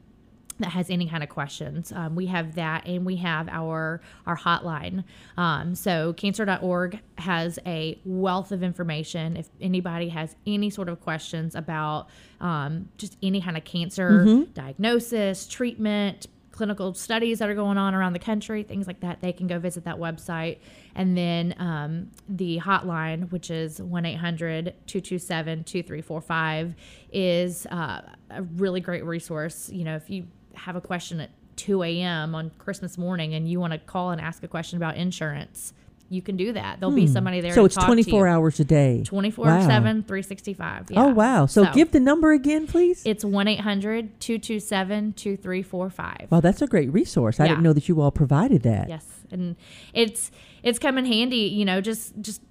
that 0.60 0.70
has 0.70 0.90
any 0.90 1.08
kind 1.08 1.24
of 1.24 1.30
questions. 1.30 1.92
Um, 1.92 2.16
we 2.16 2.28
have 2.28 2.56
that, 2.56 2.86
and 2.86 3.06
we 3.06 3.18
have 3.18 3.50
our 3.50 4.02
our 4.26 4.38
hotline. 4.38 5.04
Um, 5.38 5.76
so 5.76 6.14
cancer.org 6.14 7.00
has 7.18 7.60
a 7.66 8.00
wealth 8.06 8.52
of 8.52 8.64
information. 8.64 9.38
If 9.38 9.50
anybody 9.60 10.10
has 10.10 10.36
any 10.46 10.70
sort 10.70 10.90
of 10.90 11.02
questions 11.02 11.56
about 11.56 12.08
um, 12.40 12.90
just 12.98 13.18
any 13.24 13.42
kind 13.42 13.58
of 13.58 13.64
cancer 13.64 14.46
diagnosis, 14.54 15.48
treatment, 15.48 16.28
clinical 16.54 16.94
studies 16.94 17.40
that 17.40 17.50
are 17.50 17.56
going 17.56 17.78
on 17.78 17.94
around 17.94 18.14
the 18.14 18.20
country, 18.20 18.64
things 18.64 18.88
like 18.88 19.02
that, 19.02 19.20
they 19.20 19.34
can 19.34 19.48
go 19.48 19.60
visit 19.60 19.84
that 19.84 19.98
website. 19.98 20.60
And 20.96 21.18
then 21.18 21.56
um, 21.58 22.12
the 22.30 22.60
hotline, 22.60 23.30
which 23.32 23.50
is 23.50 23.82
1 23.82 24.06
800 24.06 24.74
227 24.86 25.64
2345, 25.64 26.76
is 27.12 27.66
uh, 27.66 28.02
a 28.30 28.44
really 28.44 28.80
great 28.80 29.04
resource. 29.04 29.70
You 29.70 29.84
know, 29.84 29.96
if 29.96 30.10
you 30.10 30.28
have 30.56 30.76
a 30.76 30.82
question 30.82 31.20
at 31.20 31.30
2 31.56 31.84
a.m. 31.84 32.34
on 32.36 32.52
Christmas 32.58 32.98
morning 32.98 33.34
and 33.34 33.50
you 33.50 33.60
want 33.60 33.74
to 33.74 33.80
call 33.80 34.12
and 34.12 34.20
ask 34.20 34.44
a 34.44 34.48
question 34.48 34.78
about 34.78 34.96
insurance, 34.98 35.74
you 36.10 36.22
can 36.22 36.36
do 36.38 36.54
that. 36.54 36.80
There'll 36.80 36.94
be 36.96 37.08
somebody 37.08 37.42
there. 37.42 37.52
Hmm. 37.52 37.56
So 37.56 37.62
to 37.62 37.66
it's 37.66 37.76
talk 37.76 37.86
24 37.86 38.28
you. 38.28 38.32
hours 38.34 38.60
a 38.60 38.64
day. 38.66 39.04
24 39.04 39.46
Wow. 39.46 39.68
7, 39.68 40.04
365. 40.04 40.92
Yeah. 40.92 41.04
Oh, 41.04 41.08
wow. 41.10 41.46
So, 41.48 41.66
give 41.74 41.92
the 41.92 42.00
number 42.00 42.32
again, 42.34 42.68
please. 42.68 43.02
It's 43.06 43.26
1 43.26 43.48
800 43.48 44.20
227 44.20 45.14
2345. 45.14 46.28
Wow, 46.32 46.40
that's 46.40 46.62
a 46.62 46.68
great 46.68 46.92
resource. 46.94 47.40
I 47.40 47.46
Yeah. 47.46 47.50
didn't 47.52 47.64
know 47.64 47.74
that 47.74 47.88
you 47.90 48.00
all 48.02 48.12
provided 48.12 48.62
that. 48.64 48.90
Yes, 48.90 49.06
and 49.32 49.56
it's 49.94 50.30
it's 50.62 50.78
come 50.80 50.98
in 50.98 51.06
handy. 51.06 51.38
You 51.38 51.66
know, 51.66 51.82
just 51.82 52.14
just 52.22 52.42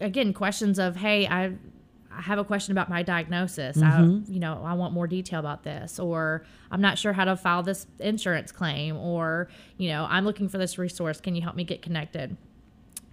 again 0.00 0.32
questions 0.32 0.78
of 0.78 0.96
hey, 0.96 1.26
I 1.26 1.52
I 2.20 2.22
have 2.24 2.38
a 2.38 2.44
question 2.44 2.72
about 2.72 2.90
my 2.90 3.02
diagnosis. 3.02 3.82
I 3.82 4.02
you 4.28 4.40
know 4.40 4.62
I 4.62 4.74
want 4.74 4.92
more 4.92 5.06
detail 5.06 5.40
about 5.40 5.62
this, 5.62 5.98
or 5.98 6.44
I'm 6.70 6.82
not 6.82 6.98
sure 6.98 7.14
how 7.14 7.24
to 7.24 7.34
file 7.34 7.62
this 7.62 7.86
insurance 7.98 8.52
claim, 8.52 8.98
or 8.98 9.48
you 9.78 9.88
know 9.88 10.06
I'm 10.08 10.26
looking 10.26 10.48
for 10.50 10.58
this 10.58 10.76
resource. 10.76 11.18
Can 11.18 11.34
you 11.34 11.40
help 11.40 11.56
me 11.56 11.64
get 11.64 11.80
connected? 11.80 12.36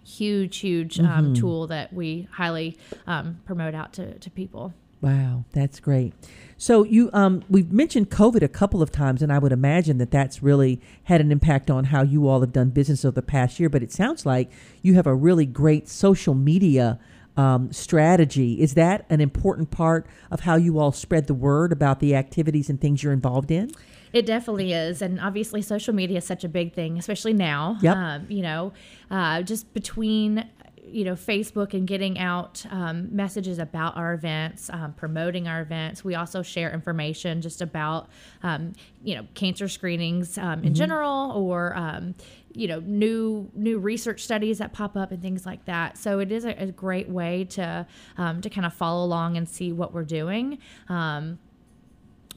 Huge, 0.03 0.57
huge 0.57 0.99
um, 0.99 1.33
tool 1.33 1.67
that 1.67 1.93
we 1.93 2.27
highly 2.33 2.77
um, 3.07 3.39
promote 3.45 3.75
out 3.75 3.93
to, 3.93 4.17
to 4.19 4.29
people. 4.29 4.73
Wow, 4.99 5.43
that's 5.51 5.79
great. 5.79 6.13
So 6.57 6.83
you 6.83 7.09
um 7.13 7.43
we've 7.49 7.71
mentioned 7.71 8.09
COVID 8.09 8.41
a 8.41 8.49
couple 8.49 8.81
of 8.81 8.91
times 8.91 9.21
and 9.21 9.31
I 9.31 9.39
would 9.39 9.53
imagine 9.53 9.99
that 9.99 10.11
that's 10.11 10.43
really 10.43 10.81
had 11.03 11.21
an 11.21 11.31
impact 11.31 11.71
on 11.71 11.85
how 11.85 12.01
you 12.01 12.27
all 12.27 12.41
have 12.41 12.51
done 12.51 12.71
business 12.71 13.05
over 13.05 13.15
the 13.15 13.21
past 13.21 13.57
year, 13.57 13.69
but 13.69 13.83
it 13.83 13.93
sounds 13.93 14.25
like 14.25 14.51
you 14.81 14.95
have 14.95 15.07
a 15.07 15.15
really 15.15 15.45
great 15.45 15.87
social 15.87 16.33
media 16.33 16.99
um, 17.37 17.71
strategy. 17.71 18.59
Is 18.61 18.73
that 18.73 19.05
an 19.09 19.21
important 19.21 19.71
part 19.71 20.07
of 20.31 20.41
how 20.41 20.55
you 20.55 20.79
all 20.79 20.91
spread 20.91 21.27
the 21.27 21.33
word 21.33 21.71
about 21.71 21.99
the 21.99 22.15
activities 22.15 22.69
and 22.69 22.81
things 22.81 23.03
you're 23.03 23.13
involved 23.13 23.51
in? 23.51 23.71
It 24.13 24.25
definitely 24.25 24.73
is, 24.73 25.01
and 25.01 25.19
obviously, 25.19 25.61
social 25.61 25.93
media 25.93 26.17
is 26.17 26.25
such 26.25 26.43
a 26.43 26.49
big 26.49 26.73
thing, 26.73 26.97
especially 26.97 27.33
now. 27.33 27.77
Yep. 27.81 27.95
Um, 27.95 28.25
you 28.29 28.41
know, 28.41 28.73
uh, 29.11 29.41
just 29.41 29.71
between 29.73 30.49
you 30.89 31.03
know 31.03 31.13
Facebook 31.13 31.73
and 31.73 31.87
getting 31.87 32.17
out 32.19 32.65
um, 32.69 33.15
messages 33.15 33.59
about 33.59 33.97
our 33.97 34.13
events, 34.13 34.69
um, 34.71 34.93
promoting 34.93 35.47
our 35.47 35.61
events. 35.61 36.03
We 36.03 36.15
also 36.15 36.41
share 36.41 36.71
information 36.73 37.41
just 37.41 37.61
about 37.61 38.09
um, 38.43 38.73
you 39.03 39.15
know 39.15 39.25
cancer 39.33 39.67
screenings 39.67 40.37
um, 40.37 40.63
in 40.63 40.73
general, 40.73 41.31
or 41.31 41.75
um, 41.75 42.15
you 42.53 42.67
know 42.67 42.79
new 42.79 43.49
new 43.53 43.79
research 43.79 44.23
studies 44.23 44.57
that 44.57 44.73
pop 44.73 44.95
up 44.95 45.11
and 45.11 45.21
things 45.21 45.45
like 45.45 45.65
that. 45.65 45.97
So 45.97 46.19
it 46.19 46.31
is 46.31 46.45
a, 46.45 46.51
a 46.51 46.67
great 46.67 47.09
way 47.09 47.45
to 47.51 47.85
um, 48.17 48.41
to 48.41 48.49
kind 48.49 48.65
of 48.65 48.73
follow 48.73 49.05
along 49.05 49.37
and 49.37 49.47
see 49.47 49.71
what 49.71 49.93
we're 49.93 50.03
doing. 50.03 50.59
Um, 50.89 51.39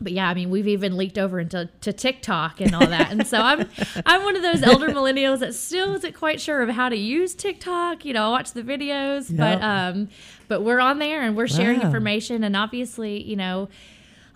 but 0.00 0.12
yeah, 0.12 0.28
I 0.28 0.34
mean, 0.34 0.50
we've 0.50 0.66
even 0.68 0.96
leaked 0.96 1.18
over 1.18 1.38
into 1.40 1.68
to 1.82 1.92
TikTok 1.92 2.60
and 2.60 2.74
all 2.74 2.88
that, 2.88 3.10
and 3.12 3.26
so 3.26 3.38
I'm 3.38 3.68
I'm 4.06 4.22
one 4.24 4.36
of 4.36 4.42
those 4.42 4.62
elder 4.62 4.88
millennials 4.94 5.40
that 5.40 5.54
still 5.54 5.94
isn't 5.94 6.14
quite 6.14 6.40
sure 6.40 6.62
of 6.62 6.70
how 6.70 6.88
to 6.88 6.96
use 6.96 7.34
TikTok. 7.34 8.04
You 8.04 8.14
know, 8.14 8.26
I 8.26 8.30
watch 8.30 8.52
the 8.52 8.62
videos, 8.62 9.36
but 9.36 9.62
um, 9.62 10.08
but 10.48 10.62
we're 10.62 10.80
on 10.80 10.98
there 10.98 11.22
and 11.22 11.36
we're 11.36 11.46
sharing 11.48 11.80
Wow. 11.80 11.86
information, 11.86 12.42
and 12.44 12.56
obviously, 12.56 13.22
you 13.22 13.36
know, 13.36 13.68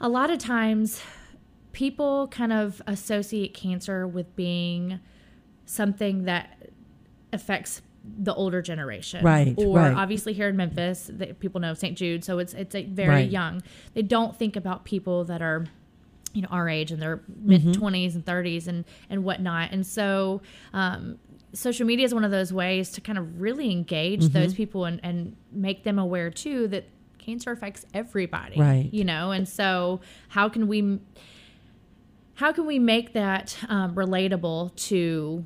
a 0.01 0.09
lot 0.09 0.31
of 0.31 0.39
times 0.39 1.01
people 1.73 2.29
kind 2.29 2.53
of 2.53 2.81
associate 2.87 3.53
cancer 3.55 4.07
with 4.07 4.37
being 4.37 5.01
something 5.67 6.25
that 6.25 6.69
affects 7.33 7.83
the 8.19 8.35
older 8.35 8.61
generation, 8.63 9.25
Right, 9.25 9.55
Or 9.57 9.79
right. 9.79 9.95
obviously 9.97 10.33
here 10.35 10.49
in 10.49 10.57
Memphis, 10.57 11.11
that 11.15 11.41
people 11.41 11.61
know 11.61 11.73
St. 11.75 11.97
Jude, 11.97 12.23
so 12.25 12.39
it's 12.39 12.53
it's 12.55 12.75
a 12.75 12.85
very 12.85 13.09
Right. 13.11 13.31
young. 13.31 13.63
They 13.95 14.03
don't 14.03 14.37
think 14.37 14.57
about 14.57 14.85
people 14.85 15.25
that 15.25 15.41
are, 15.41 15.65
you 16.35 16.43
know, 16.43 16.49
our 16.51 16.69
age 16.69 16.91
and 16.93 17.01
their 17.01 17.23
mid 17.43 17.63
Mm-hmm. 17.63 17.73
twenties 17.73 18.15
and 18.15 18.25
thirties 18.27 18.69
and 18.69 18.85
and 19.09 19.25
whatnot. 19.25 19.73
And 19.73 19.87
so, 19.87 20.43
um, 20.75 21.19
social 21.55 21.87
media 21.87 22.05
is 22.05 22.13
one 22.13 22.25
of 22.25 22.31
those 22.31 22.53
ways 22.53 22.91
to 22.91 23.01
kind 23.01 23.17
of 23.17 23.41
really 23.41 23.71
engage 23.71 24.25
Mm-hmm. 24.25 24.33
those 24.39 24.53
people 24.55 24.85
and 24.85 25.01
and 25.03 25.35
make 25.51 25.85
them 25.85 25.99
aware 25.99 26.29
too 26.31 26.69
that 26.69 26.85
cancer 27.19 27.53
affects 27.53 27.87
everybody, 27.95 28.61
Right. 28.61 28.91
You 28.93 29.05
know, 29.05 29.31
and 29.31 29.49
so 29.49 30.01
how 30.29 30.51
can 30.51 30.69
we 30.69 30.99
how 32.35 32.53
can 32.53 32.67
we 32.67 32.79
make 32.79 33.13
that 33.15 33.57
um, 33.69 33.95
relatable 33.95 34.75
to 34.89 35.45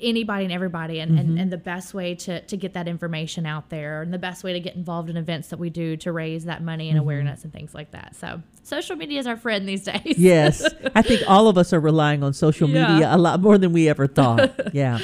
anybody 0.00 0.44
and 0.44 0.52
everybody 0.52 1.00
and, 1.00 1.12
Mm-hmm. 1.12 1.18
and, 1.20 1.38
and 1.40 1.52
the 1.52 1.56
best 1.56 1.94
way 1.94 2.14
to, 2.14 2.40
to 2.42 2.56
get 2.56 2.74
that 2.74 2.86
information 2.88 3.46
out 3.46 3.70
there 3.70 4.02
and 4.02 4.12
the 4.12 4.18
best 4.18 4.44
way 4.44 4.52
to 4.52 4.60
get 4.60 4.74
involved 4.76 5.08
in 5.08 5.16
events 5.16 5.48
that 5.48 5.58
we 5.58 5.70
do 5.70 5.96
to 5.98 6.12
raise 6.12 6.44
that 6.44 6.62
money 6.62 6.84
Mm-hmm. 6.88 6.96
and 6.96 6.98
awareness 7.00 7.44
and 7.44 7.52
things 7.52 7.74
like 7.74 7.90
that 7.92 8.14
so 8.16 8.42
social 8.62 8.96
media 8.96 9.18
is 9.20 9.26
our 9.26 9.36
friend 9.36 9.66
these 9.68 9.84
days 9.84 10.18
Yes. 10.18 10.62
I 10.94 11.02
think 11.02 11.22
all 11.28 11.48
of 11.48 11.56
us 11.56 11.72
are 11.72 11.80
relying 11.80 12.22
on 12.22 12.32
social 12.32 12.68
Yeah. 12.68 12.88
media 12.92 13.14
a 13.14 13.16
lot 13.18 13.40
more 13.40 13.56
than 13.58 13.72
we 13.72 13.88
ever 13.88 14.06
thought. 14.06 14.52
yeah. 14.74 14.98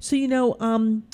So, 0.00 0.16
you 0.16 0.28
know, 0.28 0.56
um, 0.60 1.04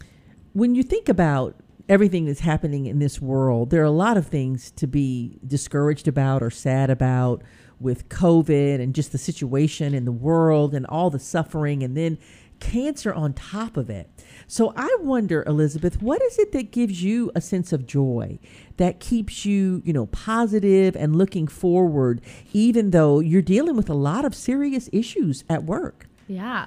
when 0.53 0.75
you 0.75 0.83
think 0.83 1.09
about 1.09 1.55
everything 1.89 2.25
that's 2.25 2.41
happening 2.41 2.87
in 2.87 2.99
this 3.01 3.21
world, 3.21 3.71
there 3.71 3.83
are 3.83 3.85
a 3.85 3.91
lot 3.91 4.17
of 4.17 4.27
things 4.27 4.71
to 4.73 4.87
be 4.87 5.39
discouraged 5.47 6.07
about 6.09 6.43
or 6.43 6.51
sad 6.51 6.89
about 6.91 7.43
with 7.81 8.09
COVID 8.09 8.81
and 8.81 8.95
just 8.95 9.11
the 9.13 9.19
situation 9.19 9.95
in 9.95 10.05
the 10.05 10.13
world 10.13 10.75
and 10.75 10.87
all 10.87 11.11
the 11.11 11.19
suffering 11.19 11.83
and 11.83 11.97
then 11.97 12.19
cancer 12.61 13.13
on 13.13 13.33
top 13.33 13.77
of 13.77 13.91
it. 13.91 14.09
So 14.47 14.73
I 14.77 14.97
wonder, 15.01 15.43
Elizabeth, 15.47 16.01
what 16.01 16.23
is 16.23 16.39
it 16.39 16.53
that 16.53 16.71
gives 16.71 17.03
you 17.03 17.31
a 17.35 17.41
sense 17.41 17.73
of 17.73 17.87
joy 17.87 18.39
that 18.77 19.01
keeps 19.01 19.45
you, 19.45 19.83
you 19.85 19.93
know, 19.93 20.07
positive 20.07 20.97
and 20.97 21.17
looking 21.17 21.49
forward, 21.49 22.21
even 22.53 22.91
though 22.91 23.21
you're 23.21 23.43
dealing 23.43 23.77
with 23.77 23.89
a 23.89 23.95
lot 23.95 24.25
of 24.25 24.35
serious 24.35 24.89
issues 24.93 25.45
at 25.49 25.65
work? 25.65 26.07
Yeah. 26.29 26.67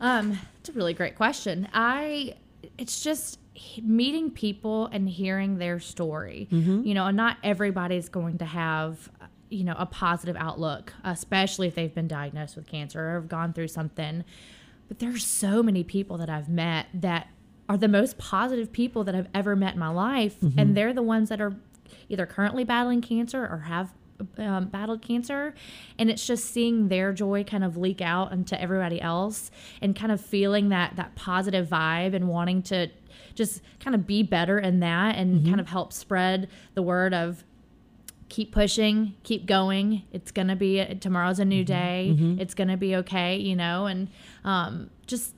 Um, 0.00 0.38
it's 0.60 0.68
a 0.68 0.72
really 0.72 0.94
great 0.94 1.16
question. 1.16 1.68
I, 1.72 2.34
it's 2.76 3.02
just 3.02 3.38
meeting 3.82 4.30
people 4.30 4.86
and 4.86 5.08
hearing 5.08 5.58
their 5.58 5.80
story. 5.80 6.46
You 6.50 6.94
know, 6.94 7.10
not 7.10 7.38
everybody's 7.42 8.08
going 8.08 8.38
to 8.38 8.44
have, 8.44 9.10
you 9.48 9.64
know, 9.64 9.74
a 9.76 9.86
positive 9.86 10.36
outlook, 10.36 10.92
especially 11.04 11.66
if 11.66 11.74
they've 11.74 11.94
been 11.94 12.08
diagnosed 12.08 12.54
with 12.56 12.66
cancer 12.66 13.00
or 13.00 13.14
have 13.14 13.28
gone 13.28 13.52
through 13.52 13.68
something. 13.68 14.24
But 14.88 14.98
there's 14.98 15.26
so 15.26 15.62
many 15.62 15.84
people 15.84 16.18
that 16.18 16.30
I've 16.30 16.48
met 16.48 16.86
that 16.94 17.28
are 17.68 17.76
the 17.76 17.88
most 17.88 18.16
positive 18.18 18.72
people 18.72 19.04
that 19.04 19.14
I've 19.14 19.28
ever 19.34 19.54
met 19.54 19.74
in 19.74 19.78
my 19.80 19.88
life. 19.90 20.36
And 20.58 20.76
they're 20.76 20.94
the 20.94 21.02
ones 21.02 21.28
that 21.28 21.40
are 21.40 21.54
either 22.08 22.26
currently 22.26 22.64
battling 22.64 23.02
cancer 23.02 23.42
or 23.46 23.58
have 23.66 23.92
um, 24.38 24.66
battled 24.66 25.02
cancer. 25.02 25.54
And 25.98 26.10
it's 26.10 26.26
just 26.26 26.46
seeing 26.46 26.88
their 26.88 27.12
joy 27.12 27.44
kind 27.44 27.62
of 27.62 27.76
leak 27.76 28.00
out 28.00 28.32
into 28.32 28.60
everybody 28.60 29.00
else 29.00 29.50
and 29.82 29.94
kind 29.94 30.10
of 30.10 30.20
feeling 30.20 30.70
that 30.70 30.96
that 30.96 31.14
positive 31.14 31.68
vibe 31.68 32.14
and 32.14 32.28
wanting 32.28 32.62
to 32.62 32.88
just 33.34 33.60
kind 33.78 33.94
of 33.94 34.06
be 34.06 34.22
better 34.22 34.58
in 34.58 34.80
that 34.80 35.16
and 35.16 35.44
kind 35.46 35.60
of 35.60 35.68
help 35.68 35.92
spread 35.92 36.48
the 36.74 36.82
word 36.82 37.14
of 37.14 37.44
keep 38.28 38.52
pushing 38.52 39.14
keep 39.22 39.46
going. 39.46 40.02
It's 40.12 40.30
gonna 40.30 40.56
be 40.56 40.84
tomorrow's 41.00 41.38
a 41.38 41.44
new 41.44 41.64
day. 41.64 42.16
It's 42.40 42.54
gonna 42.54 42.76
be 42.76 42.96
okay 42.96 43.36
you 43.36 43.56
know 43.56 43.86
and 43.86 44.08
um, 44.44 44.90
just 45.06 45.34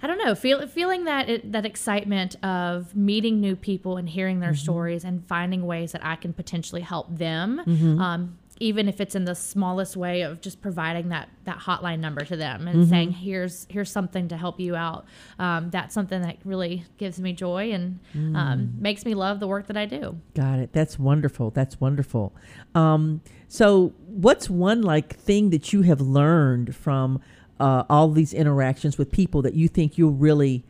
I 0.00 0.06
don't 0.06 0.18
know, 0.18 0.36
feel, 0.36 0.64
feeling 0.68 1.04
that 1.04 1.28
it, 1.28 1.50
that 1.50 1.66
excitement 1.66 2.36
of 2.44 2.94
meeting 2.94 3.40
new 3.40 3.56
people 3.56 3.96
and 3.96 4.08
hearing 4.08 4.38
their 4.38 4.54
stories 4.54 5.02
and 5.04 5.26
finding 5.26 5.66
ways 5.66 5.90
that 5.90 6.04
I 6.04 6.14
can 6.14 6.32
potentially 6.32 6.82
help 6.82 7.06
them, 7.10 7.58
um, 8.00 8.38
even 8.60 8.88
if 8.88 9.00
it's 9.00 9.14
in 9.14 9.24
the 9.24 9.34
smallest 9.34 9.96
way 9.96 10.22
of 10.22 10.40
just 10.40 10.60
providing 10.60 11.08
that 11.10 11.28
that 11.44 11.58
hotline 11.58 12.00
number 12.00 12.24
to 12.24 12.36
them 12.36 12.66
and 12.68 12.88
saying, 12.88 13.12
"Here's 13.12 13.66
here's 13.70 13.90
something 13.90 14.28
to 14.28 14.36
help 14.36 14.60
you 14.60 14.76
out." 14.76 15.06
Um, 15.38 15.70
that's 15.70 15.94
something 15.94 16.22
that 16.22 16.38
really 16.44 16.84
gives 16.96 17.20
me 17.20 17.32
joy 17.32 17.72
and 17.72 18.00
um, 18.36 18.74
makes 18.78 19.04
me 19.04 19.14
love 19.14 19.40
the 19.40 19.46
work 19.46 19.66
that 19.68 19.76
I 19.76 19.86
do. 19.86 20.20
Got 20.34 20.58
it. 20.58 20.72
That's 20.72 20.98
wonderful. 20.98 21.50
That's 21.50 21.80
wonderful. 21.80 22.34
Um, 22.74 23.22
so, 23.48 23.94
what's 24.06 24.50
one 24.50 24.82
like 24.82 25.16
thing 25.16 25.50
that 25.50 25.72
you 25.72 25.82
have 25.82 26.00
learned 26.00 26.74
from 26.74 27.20
uh, 27.60 27.84
all 27.88 28.10
these 28.10 28.34
interactions 28.34 28.98
with 28.98 29.10
people 29.10 29.42
that 29.42 29.54
you 29.54 29.68
think 29.68 29.98
you'll 29.98 30.12
really 30.12 30.64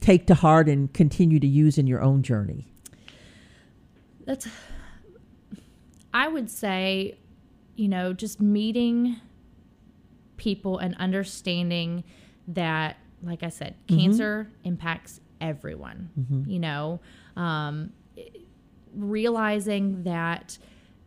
take 0.00 0.26
to 0.26 0.34
heart 0.34 0.68
and 0.68 0.92
continue 0.92 1.40
to 1.40 1.46
use 1.46 1.78
in 1.78 1.86
your 1.86 2.02
own 2.02 2.22
journey? 2.22 2.66
That's 4.24 4.46
I 6.12 6.28
would 6.28 6.50
say, 6.50 7.18
you 7.76 7.88
know, 7.88 8.12
just 8.12 8.40
meeting 8.40 9.16
people 10.36 10.78
and 10.78 10.94
understanding 10.96 12.04
that, 12.48 12.96
like 13.22 13.42
I 13.42 13.48
said, 13.48 13.74
Mm-hmm. 13.86 14.00
cancer 14.00 14.50
impacts 14.64 15.20
everyone. 15.40 16.10
You 16.46 16.58
know, 16.58 17.00
um, 17.36 17.92
realizing 18.94 20.02
that 20.04 20.58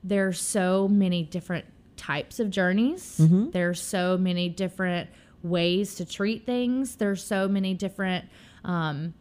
there's 0.03 0.39
so 0.39 0.87
many 0.87 1.23
different 1.23 1.65
types 1.97 2.39
of 2.39 2.49
journeys. 2.49 3.17
Mm-hmm. 3.19 3.51
There's 3.51 3.81
so 3.81 4.17
many 4.17 4.49
different 4.49 5.09
ways 5.43 5.95
to 5.95 6.05
treat 6.05 6.45
things. 6.45 6.95
There's 6.95 7.23
so 7.23 7.47
many 7.47 7.73
different 7.73 8.25
um, 8.63 9.13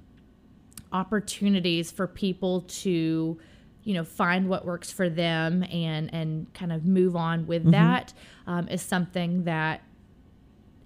opportunities 0.92 1.90
for 1.90 2.06
people 2.06 2.62
to, 2.62 3.38
you 3.84 3.94
know, 3.94 4.04
find 4.04 4.48
what 4.48 4.64
works 4.64 4.90
for 4.92 5.08
them 5.08 5.62
and 5.64 6.12
and 6.14 6.52
kind 6.54 6.72
of 6.72 6.84
move 6.86 7.16
on 7.16 7.46
with 7.46 7.62
Mm-hmm. 7.62 7.70
that 7.72 8.12
um, 8.46 8.68
is 8.68 8.82
something 8.82 9.44
that 9.44 9.82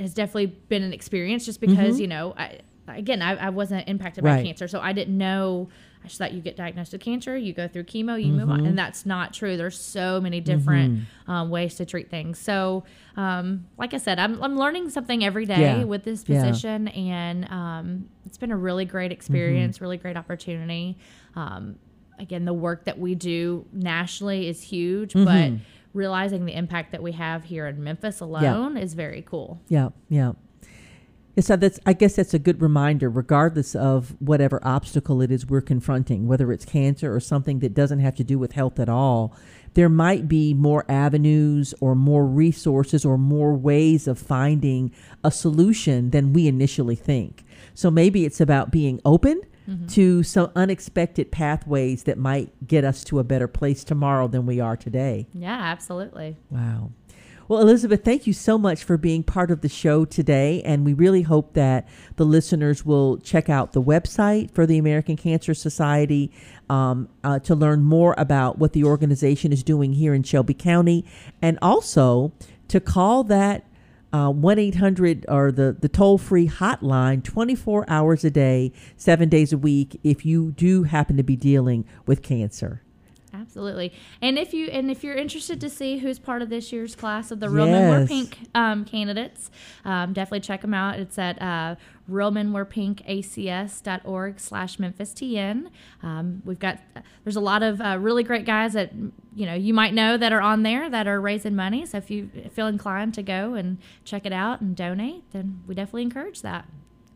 has 0.01 0.13
definitely 0.15 0.47
been 0.47 0.83
an 0.83 0.93
experience 0.93 1.45
just 1.47 1.61
because 1.61 1.99
you 2.01 2.07
know 2.07 2.35
I 2.37 2.61
again 2.89 3.23
I, 3.23 3.37
I 3.37 3.49
wasn't 3.51 3.89
impacted 3.89 4.23
by 4.25 4.37
Mm-hmm. 4.37 4.45
Cancer 4.47 4.69
so 4.69 4.81
I 4.81 4.93
didn't 4.93 5.17
know 5.17 5.69
I 6.05 6.09
just 6.09 6.19
thought 6.19 6.33
you 6.33 6.41
get 6.43 6.55
diagnosed 6.57 6.93
with 6.93 7.01
cancer 7.01 7.37
you 7.37 7.53
go 7.55 7.67
through 7.67 7.85
chemo 7.85 8.23
you 8.23 8.31
move 8.33 8.51
on 8.51 8.59
Mm-hmm. 8.59 8.67
and 8.67 8.79
that's 8.79 9.07
not 9.07 9.33
true 9.33 9.57
there's 9.57 9.79
so 9.81 10.21
many 10.21 10.41
different 10.41 11.07
um, 11.27 11.49
ways 11.51 11.75
to 11.77 11.87
treat 11.87 12.11
things 12.11 12.39
so 12.39 12.85
um, 13.17 13.67
like 13.79 13.95
I 13.95 13.97
said 13.97 14.19
I'm, 14.19 14.41
I'm 14.43 14.57
learning 14.57 14.91
something 14.91 15.25
every 15.25 15.47
day 15.47 15.79
Yeah. 15.81 15.85
with 15.85 16.05
this 16.05 16.25
Yeah. 16.29 16.43
position 16.45 16.89
and 16.89 17.51
um, 17.51 18.09
it's 18.27 18.37
been 18.39 18.53
a 18.53 18.57
really 18.57 18.85
great 18.85 19.13
experience 19.13 19.81
really 19.81 19.97
great 19.97 20.17
opportunity 20.19 20.99
um, 21.35 21.77
again 22.19 22.45
the 22.45 22.53
work 22.53 22.85
that 22.85 22.99
we 22.99 23.15
do 23.15 23.65
nationally 23.73 24.49
is 24.49 24.63
huge 24.63 25.13
mm-hmm. 25.13 25.25
but 25.25 25.61
realizing 25.93 26.45
the 26.45 26.55
impact 26.55 26.93
that 26.93 27.03
we 27.03 27.13
have 27.13 27.45
here 27.45 27.67
in 27.67 27.83
Memphis 27.83 28.21
alone 28.21 28.77
is 28.77 28.95
very 28.95 29.23
cool 29.23 29.61
Yeah, 29.69 29.91
yeah. 30.09 30.33
Yeah, 31.37 31.43
So 31.43 31.57
that's 31.57 31.79
I 31.85 31.93
guess 31.93 32.17
that's 32.17 32.33
a 32.33 32.39
good 32.39 32.63
reminder, 32.63 33.11
regardless 33.11 33.75
of 33.75 34.17
whatever 34.21 34.59
obstacle 34.63 35.21
it 35.21 35.31
is 35.31 35.47
we're 35.47 35.61
confronting, 35.61 36.27
whether 36.27 36.51
it's 36.51 36.65
cancer 36.65 37.15
or 37.15 37.21
something 37.21 37.59
that 37.59 37.75
doesn't 37.75 37.99
have 37.99 38.15
to 38.17 38.25
do 38.25 38.39
with 38.39 38.53
health 38.53 38.81
at 38.81 38.89
all. 38.89 39.37
There 39.75 39.91
might 39.91 40.29
be 40.29 40.55
more 40.55 40.87
avenues 40.89 41.75
or 41.81 41.95
more 41.95 42.25
resources 42.27 43.05
or 43.05 43.19
more 43.19 43.55
ways 43.55 44.09
of 44.09 44.19
finding 44.19 44.93
a 45.23 45.31
solution 45.31 46.09
than 46.09 46.33
we 46.33 46.49
initially 46.49 46.97
think. 46.97 47.45
So 47.75 47.91
maybe 47.91 48.25
it's 48.25 48.41
about 48.41 48.71
being 48.71 49.03
open 49.05 49.43
to 49.89 50.23
some 50.23 50.51
unexpected 50.55 51.31
pathways 51.31 52.05
that 52.05 52.19
might 52.19 52.67
get 52.67 52.85
us 52.85 53.05
to 53.05 53.19
a 53.19 53.25
better 53.25 53.49
place 53.49 53.85
tomorrow 53.85 54.29
than 54.29 54.47
we 54.47 54.61
are 54.61 54.77
today. 54.77 55.27
yeah 55.35 55.59
absolutely 55.59 56.37
Wow. 56.51 56.91
Well, 57.49 57.61
Elizabeth, 57.61 58.05
thank 58.05 58.27
you 58.27 58.33
so 58.33 58.59
much 58.59 58.83
for 58.83 58.97
being 58.97 59.23
part 59.23 59.53
of 59.53 59.61
the 59.61 59.69
show 59.69 60.05
today. 60.05 60.63
And 60.65 60.85
we 60.85 60.95
really 60.95 61.23
hope 61.23 61.55
that 61.55 61.87
the 62.17 62.25
listeners 62.25 62.85
will 62.85 63.19
check 63.19 63.49
out 63.49 63.73
the 63.73 63.83
website 63.83 64.51
for 64.51 64.67
the 64.67 64.79
American 64.79 65.17
Cancer 65.17 65.55
Society 65.55 66.33
um, 66.69 67.09
uh, 67.23 67.39
to 67.41 67.55
learn 67.55 67.83
more 67.83 68.17
about 68.19 68.59
what 68.59 68.73
the 68.73 68.83
organization 68.83 69.53
is 69.53 69.63
doing 69.63 69.93
here 69.93 70.13
in 70.13 70.25
Shelby 70.25 70.55
County 70.55 71.05
and 71.41 71.57
also 71.63 72.33
to 72.67 72.81
call 72.81 73.23
that 73.25 73.65
uh, 74.17 74.31
1 74.31 74.59
800 74.59 75.27
or 75.29 75.53
the, 75.53 75.77
the 75.79 75.89
toll 75.89 76.17
free 76.17 76.49
hotline 76.49 77.23
24 77.23 77.85
hours 77.89 78.25
a 78.25 78.31
day, 78.31 78.73
seven 78.97 79.29
days 79.29 79.53
a 79.53 79.59
week, 79.59 80.01
if 80.03 80.25
you 80.25 80.53
do 80.53 80.85
happen 80.85 81.17
to 81.17 81.23
be 81.23 81.37
dealing 81.37 81.85
with 82.07 82.23
cancer. 82.23 82.83
Absolutely. 83.35 83.93
And 84.23 84.39
if 84.39 84.55
you 84.55 84.69
and 84.69 84.91
if 84.91 85.05
you're 85.05 85.15
interested 85.15 85.61
to 85.61 85.69
see 85.69 85.99
who's 85.99 86.19
part 86.19 86.41
of 86.41 86.49
this 86.49 86.73
year's 86.73 86.95
class 86.97 87.31
of 87.31 87.41
the 87.41 87.51
Real 87.51 87.67
Yes. 87.67 88.09
Pink 88.09 88.39
um, 88.55 88.87
candidates, 88.87 89.51
um, 89.85 90.15
definitely 90.15 90.41
check 90.41 90.63
them 90.63 90.73
out. 90.73 90.99
It's 90.99 91.19
at 91.19 91.41
uh, 91.43 91.77
realmenwearpinkacs.org 92.11 94.41
slash 94.41 94.79
Memphis 94.79 95.13
TN. 95.13 95.69
Um, 96.03 96.43
we've 96.45 96.59
got 96.59 96.79
there's 97.25 97.37
a 97.37 97.41
lot 97.41 97.63
of 97.63 97.81
uh, 97.81 97.97
really 98.01 98.23
great 98.23 98.45
guys 98.45 98.75
that 98.75 98.93
you 99.35 99.47
know 99.47 99.55
you 99.55 99.73
might 99.75 99.95
know 99.95 100.17
that 100.17 100.33
are 100.33 100.41
on 100.41 100.63
there 100.63 100.89
that 100.91 101.07
are 101.07 101.21
raising 101.21 101.57
money. 101.57 101.87
So 101.87 101.99
if 101.99 102.11
you 102.11 102.31
feel 102.53 102.67
inclined 102.67 103.15
to 103.15 103.23
go 103.23 103.55
and 103.55 103.79
check 104.05 104.27
it 104.27 104.33
out 104.33 104.61
and 104.61 104.77
donate, 104.77 105.31
then 105.33 105.63
we 105.67 105.75
definitely 105.75 106.03
encourage 106.03 106.43
that. 106.43 106.67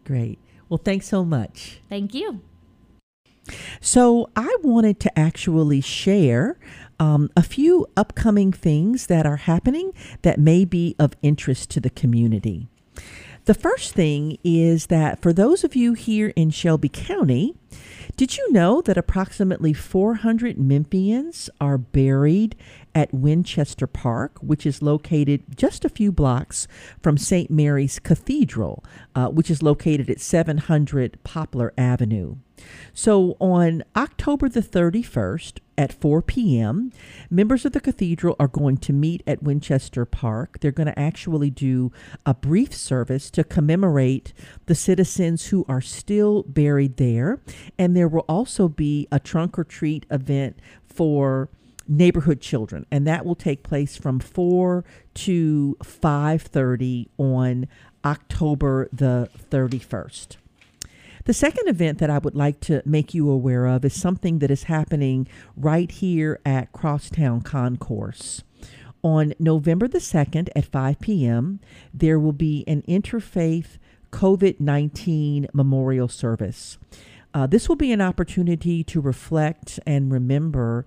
Great. 0.05 0.39
Well, 0.69 0.81
thanks 0.83 1.09
so 1.09 1.25
much. 1.25 1.81
Thank 1.89 2.15
you. 2.15 2.41
So, 3.81 4.31
I 4.37 4.55
wanted 4.63 5.01
to 5.01 5.19
actually 5.19 5.81
share 5.81 6.59
um, 7.01 7.31
a 7.37 7.43
few 7.43 7.87
upcoming 7.97 8.53
things 8.53 9.07
that 9.07 9.27
are 9.27 9.37
happening 9.37 9.93
that 10.23 10.39
may 10.39 10.65
be 10.65 10.95
of 10.99 11.15
interest 11.23 11.71
to 11.71 11.81
the 11.81 11.91
community. 11.91 12.69
The 13.51 13.55
first 13.55 13.95
thing 13.95 14.39
is 14.45 14.87
that 14.87 15.21
for 15.21 15.33
those 15.33 15.65
of 15.65 15.75
you 15.75 15.95
here 15.95 16.29
in 16.37 16.51
Shelby 16.51 16.89
County, 16.89 17.57
did 18.15 18.37
you 18.37 18.53
know 18.53 18.81
that 18.83 18.97
approximately 18.97 19.73
400 19.73 20.57
Memphians 20.57 21.51
are 21.61 21.77
buried 21.77 22.55
at 22.95 23.13
Winchester 23.13 23.87
Park, 23.87 24.39
which 24.41 24.67
is 24.67 24.83
located 24.83 25.43
just 25.57 25.85
a 25.85 25.89
few 25.89 26.13
blocks 26.13 26.67
from 27.03 27.17
St. 27.17 27.51
Mary's 27.51 27.99
Cathedral, 27.99 28.85
uh, 29.15 29.29
which 29.29 29.51
is 29.51 29.63
located 29.63 30.11
at 30.11 30.21
700 30.21 31.23
Poplar 31.25 31.73
Avenue? 31.77 32.37
So 32.93 33.37
on 33.41 33.83
October 33.97 34.49
the 34.49 34.63
31st 34.63 35.59
at 35.79 35.93
4 35.93 36.21
p.m., 36.23 36.93
members 37.31 37.65
of 37.65 37.73
the 37.73 37.81
cathedral 37.81 38.37
are 38.39 38.49
going 38.49 38.77
to 38.79 38.93
meet 38.93 39.23
at 39.27 39.43
Winchester 39.43 40.05
Park. 40.05 40.59
They're 40.61 40.71
going 40.71 40.89
to 40.89 40.99
actually 40.99 41.51
do 41.51 41.91
a 42.27 42.35
brief 42.35 42.75
service 42.75 43.31
to 43.31 43.45
commemorate 43.45 44.35
the 44.67 44.75
citizens 44.75 45.47
who 45.47 45.65
are 45.69 45.81
still 45.81 46.43
buried 46.43 46.99
there. 46.99 47.41
And 47.79 47.97
there 47.97 48.09
will 48.09 48.27
also 48.29 48.69
be 48.69 49.09
a 49.11 49.19
trunk 49.19 49.59
or 49.59 49.65
treat 49.65 50.05
event 50.11 50.59
for 50.85 51.49
neighborhood 51.91 52.41
children 52.41 52.87
and 52.91 53.07
that 53.07 53.27
will 53.27 53.35
take 53.35 53.63
place 53.65 53.97
from 53.97 54.21
4 54.21 54.85
to 55.13 55.77
5:30 55.83 57.09
on 57.19 57.67
October 58.05 58.89
the 58.93 59.29
31st. 59.51 60.37
The 61.25 61.35
second 61.35 61.69
event 61.69 61.99
that 61.99 62.09
I 62.09 62.19
would 62.19 62.35
like 62.35 62.61
to 62.61 62.83
make 62.87 63.13
you 63.13 63.29
aware 63.29 63.67
of 63.67 63.85
is 63.85 63.93
something 63.93 64.39
that 64.39 64.51
is 64.51 64.65
happening 64.65 65.29
right 65.57 65.91
here 65.91 66.41
at 66.47 66.73
Crosstown 66.73 67.43
Concourse. 67.43 68.43
On 69.03 69.35
November 69.39 69.89
the 69.89 69.99
2nd 69.99 70.49
at 70.55 70.65
5 70.65 71.01
p.m., 71.01 71.61
there 71.93 72.19
will 72.19 72.33
be 72.33 72.65
an 72.67 72.83
interfaith 72.83 73.79
COVID 74.13 74.61
19 74.61 75.49
memorial 75.53 76.09
service. 76.09 76.79
Uh, 77.33 77.47
this 77.47 77.69
will 77.69 77.77
be 77.77 77.93
an 77.93 78.01
opportunity 78.01 78.83
to 78.85 79.01
reflect 79.01 79.79
and 79.87 80.11
remember 80.11 80.85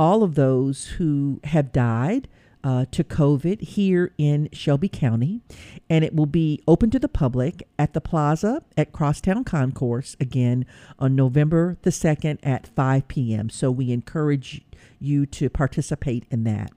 all 0.00 0.22
of 0.22 0.34
those 0.34 0.86
who 0.96 1.38
have 1.44 1.72
died 1.72 2.26
uh, 2.64 2.86
to 2.90 3.04
COVID 3.04 3.60
here 3.60 4.12
in 4.16 4.48
Shelby 4.50 4.88
County, 4.88 5.42
and 5.90 6.02
it 6.02 6.14
will 6.14 6.24
be 6.24 6.62
open 6.66 6.88
to 6.90 6.98
the 6.98 7.06
public 7.08 7.68
at 7.78 7.92
the 7.92 8.00
plaza 8.00 8.62
at 8.78 8.92
Crosstown 8.92 9.44
Concourse 9.44 10.16
again 10.18 10.64
on 10.98 11.14
November 11.14 11.76
the 11.82 11.90
2nd 11.90 12.38
at 12.42 12.66
5 12.66 13.08
p.m. 13.08 13.50
So 13.50 13.70
we 13.70 13.92
encourage 13.92 14.62
you 14.98 15.26
to 15.26 15.50
participate 15.50 16.24
in 16.30 16.44
that. 16.44 16.72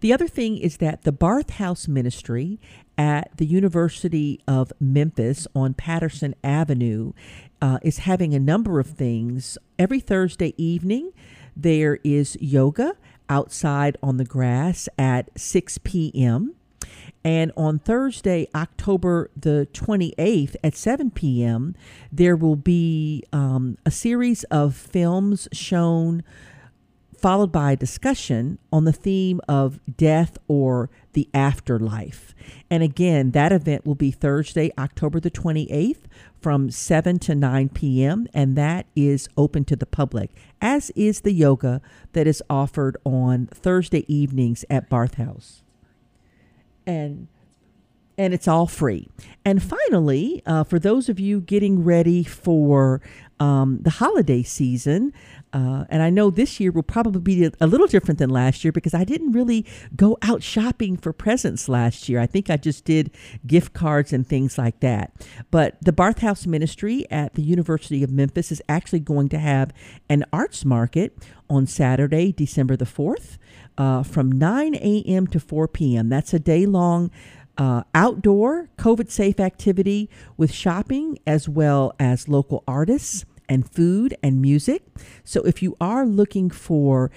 The 0.00 0.14
other 0.14 0.28
thing 0.28 0.56
is 0.56 0.78
that 0.78 1.02
the 1.02 1.12
Barth 1.12 1.50
House 1.50 1.86
Ministry 1.86 2.58
at 2.96 3.36
the 3.36 3.46
University 3.46 4.40
of 4.48 4.72
Memphis 4.80 5.46
on 5.54 5.74
Patterson 5.74 6.34
Avenue 6.42 7.12
uh, 7.60 7.78
is 7.82 7.98
having 7.98 8.34
a 8.34 8.40
number 8.40 8.80
of 8.80 8.86
things. 8.86 9.58
Every 9.78 10.00
Thursday 10.00 10.54
evening, 10.56 11.12
there 11.56 11.98
is 12.04 12.36
yoga 12.40 12.94
outside 13.28 13.96
on 14.02 14.16
the 14.16 14.24
grass 14.24 14.88
at 14.98 15.28
6 15.38 15.78
p.m. 15.78 16.54
And 17.24 17.52
on 17.56 17.78
Thursday, 17.78 18.48
October 18.54 19.30
the 19.36 19.68
28th 19.72 20.56
at 20.64 20.74
7 20.74 21.10
p.m., 21.12 21.74
there 22.10 22.36
will 22.36 22.56
be 22.56 23.24
um, 23.32 23.78
a 23.86 23.90
series 23.90 24.42
of 24.44 24.74
films 24.74 25.48
shown 25.52 26.24
followed 27.22 27.52
by 27.52 27.72
a 27.72 27.76
discussion 27.76 28.58
on 28.72 28.84
the 28.84 28.92
theme 28.92 29.40
of 29.48 29.78
death 29.96 30.36
or 30.48 30.90
the 31.12 31.28
afterlife. 31.32 32.34
And 32.68 32.82
again, 32.82 33.30
that 33.30 33.52
event 33.52 33.86
will 33.86 33.94
be 33.94 34.10
Thursday, 34.10 34.72
October 34.76 35.20
the 35.20 35.30
28th 35.30 36.02
from 36.40 36.68
7 36.68 37.20
to 37.20 37.34
9 37.36 37.68
p.m., 37.68 38.26
and 38.34 38.56
that 38.56 38.86
is 38.96 39.28
open 39.36 39.64
to 39.66 39.76
the 39.76 39.86
public, 39.86 40.30
as 40.60 40.90
is 40.96 41.20
the 41.20 41.32
yoga 41.32 41.80
that 42.12 42.26
is 42.26 42.42
offered 42.50 42.96
on 43.04 43.46
Thursday 43.46 44.04
evenings 44.12 44.64
at 44.68 44.90
Barth 44.90 45.14
House. 45.14 45.62
And 46.84 47.28
and 48.18 48.34
it's 48.34 48.48
all 48.48 48.66
free. 48.66 49.08
And 49.44 49.62
finally, 49.62 50.42
uh, 50.46 50.64
for 50.64 50.78
those 50.78 51.08
of 51.08 51.18
you 51.18 51.40
getting 51.40 51.82
ready 51.84 52.22
for 52.22 53.00
um, 53.40 53.78
the 53.82 53.90
holiday 53.90 54.42
season, 54.42 55.12
uh, 55.52 55.84
and 55.90 56.02
I 56.02 56.08
know 56.08 56.30
this 56.30 56.60
year 56.60 56.70
will 56.70 56.82
probably 56.82 57.20
be 57.20 57.50
a, 57.60 57.66
little 57.66 57.86
different 57.86 58.18
than 58.18 58.30
last 58.30 58.64
year 58.64 58.72
because 58.72 58.94
I 58.94 59.04
didn't 59.04 59.32
really 59.32 59.66
go 59.94 60.16
out 60.22 60.42
shopping 60.42 60.96
for 60.96 61.12
presents 61.12 61.68
last 61.68 62.08
year. 62.08 62.20
I 62.20 62.26
think 62.26 62.48
I 62.48 62.56
just 62.56 62.84
did 62.84 63.10
gift 63.46 63.74
cards 63.74 64.12
and 64.12 64.26
things 64.26 64.56
like 64.56 64.80
that. 64.80 65.12
But 65.50 65.76
the 65.82 65.92
Barth 65.92 66.20
House 66.20 66.46
Ministry 66.46 67.04
at 67.10 67.34
the 67.34 67.42
University 67.42 68.02
of 68.02 68.10
Memphis 68.10 68.50
is 68.50 68.62
actually 68.68 69.00
going 69.00 69.28
to 69.30 69.38
have 69.38 69.72
an 70.08 70.24
arts 70.32 70.64
market 70.64 71.16
on 71.50 71.66
Saturday, 71.66 72.32
December 72.32 72.76
the 72.76 72.86
4th, 72.86 73.36
uh, 73.76 74.02
from 74.02 74.32
9 74.32 74.74
a.m. 74.76 75.26
to 75.26 75.40
4 75.40 75.68
p.m. 75.68 76.08
That's 76.08 76.32
a 76.32 76.38
day 76.38 76.64
long. 76.64 77.10
Uh, 77.58 77.82
outdoor 77.94 78.70
COVID 78.78 79.10
safe 79.10 79.38
activity 79.38 80.08
with 80.38 80.50
shopping 80.52 81.18
as 81.26 81.48
well 81.48 81.94
as 82.00 82.26
local 82.26 82.64
artists 82.66 83.26
and 83.48 83.70
food 83.70 84.16
and 84.22 84.40
music. 84.40 84.82
So 85.24 85.42
if 85.42 85.62
you 85.62 85.76
are 85.78 86.06
looking 86.06 86.48
for 86.48 87.10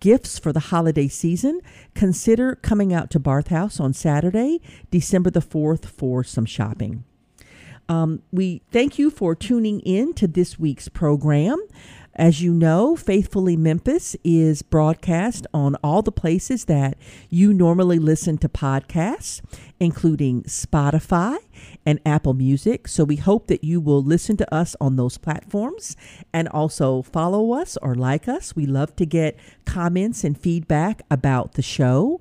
gifts 0.00 0.38
for 0.38 0.52
the 0.52 0.60
holiday 0.60 1.08
season, 1.08 1.60
consider 1.94 2.54
coming 2.56 2.92
out 2.92 3.10
to 3.12 3.18
Barth 3.18 3.48
House 3.48 3.80
on 3.80 3.94
Saturday, 3.94 4.60
December 4.90 5.30
the 5.30 5.40
4th 5.40 5.86
for 5.86 6.22
some 6.22 6.44
shopping. 6.44 7.04
Um, 7.88 8.22
we 8.30 8.60
thank 8.70 8.98
you 8.98 9.10
for 9.10 9.34
tuning 9.34 9.80
in 9.80 10.12
to 10.14 10.26
this 10.26 10.58
week's 10.58 10.88
program. 10.88 11.58
As 12.18 12.42
you 12.42 12.52
know, 12.52 12.96
Faithfully 12.96 13.56
Memphis 13.56 14.16
is 14.24 14.62
broadcast 14.62 15.46
on 15.54 15.76
all 15.84 16.02
the 16.02 16.10
places 16.10 16.64
that 16.64 16.98
you 17.30 17.54
normally 17.54 18.00
listen 18.00 18.38
to 18.38 18.48
podcasts, 18.48 19.40
including 19.78 20.42
Spotify 20.42 21.36
and 21.86 22.00
Apple 22.04 22.34
Music. 22.34 22.88
So 22.88 23.04
we 23.04 23.16
hope 23.16 23.46
that 23.46 23.62
you 23.62 23.80
will 23.80 24.02
listen 24.02 24.36
to 24.38 24.52
us 24.52 24.74
on 24.80 24.96
those 24.96 25.16
platforms 25.16 25.96
and 26.32 26.48
also 26.48 27.02
follow 27.02 27.52
us 27.52 27.76
or 27.82 27.94
like 27.94 28.26
us. 28.26 28.56
We 28.56 28.66
love 28.66 28.96
to 28.96 29.06
get 29.06 29.38
comments 29.64 30.24
and 30.24 30.36
feedback 30.36 31.02
about 31.12 31.54
the 31.54 31.62
show. 31.62 32.20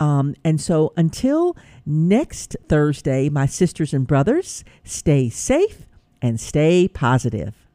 Um, 0.00 0.34
and 0.42 0.60
so 0.60 0.92
until 0.96 1.56
next 1.86 2.56
Thursday, 2.68 3.28
my 3.28 3.46
sisters 3.46 3.94
and 3.94 4.08
brothers, 4.08 4.64
stay 4.82 5.28
safe 5.28 5.86
and 6.20 6.40
stay 6.40 6.88
positive. 6.88 7.65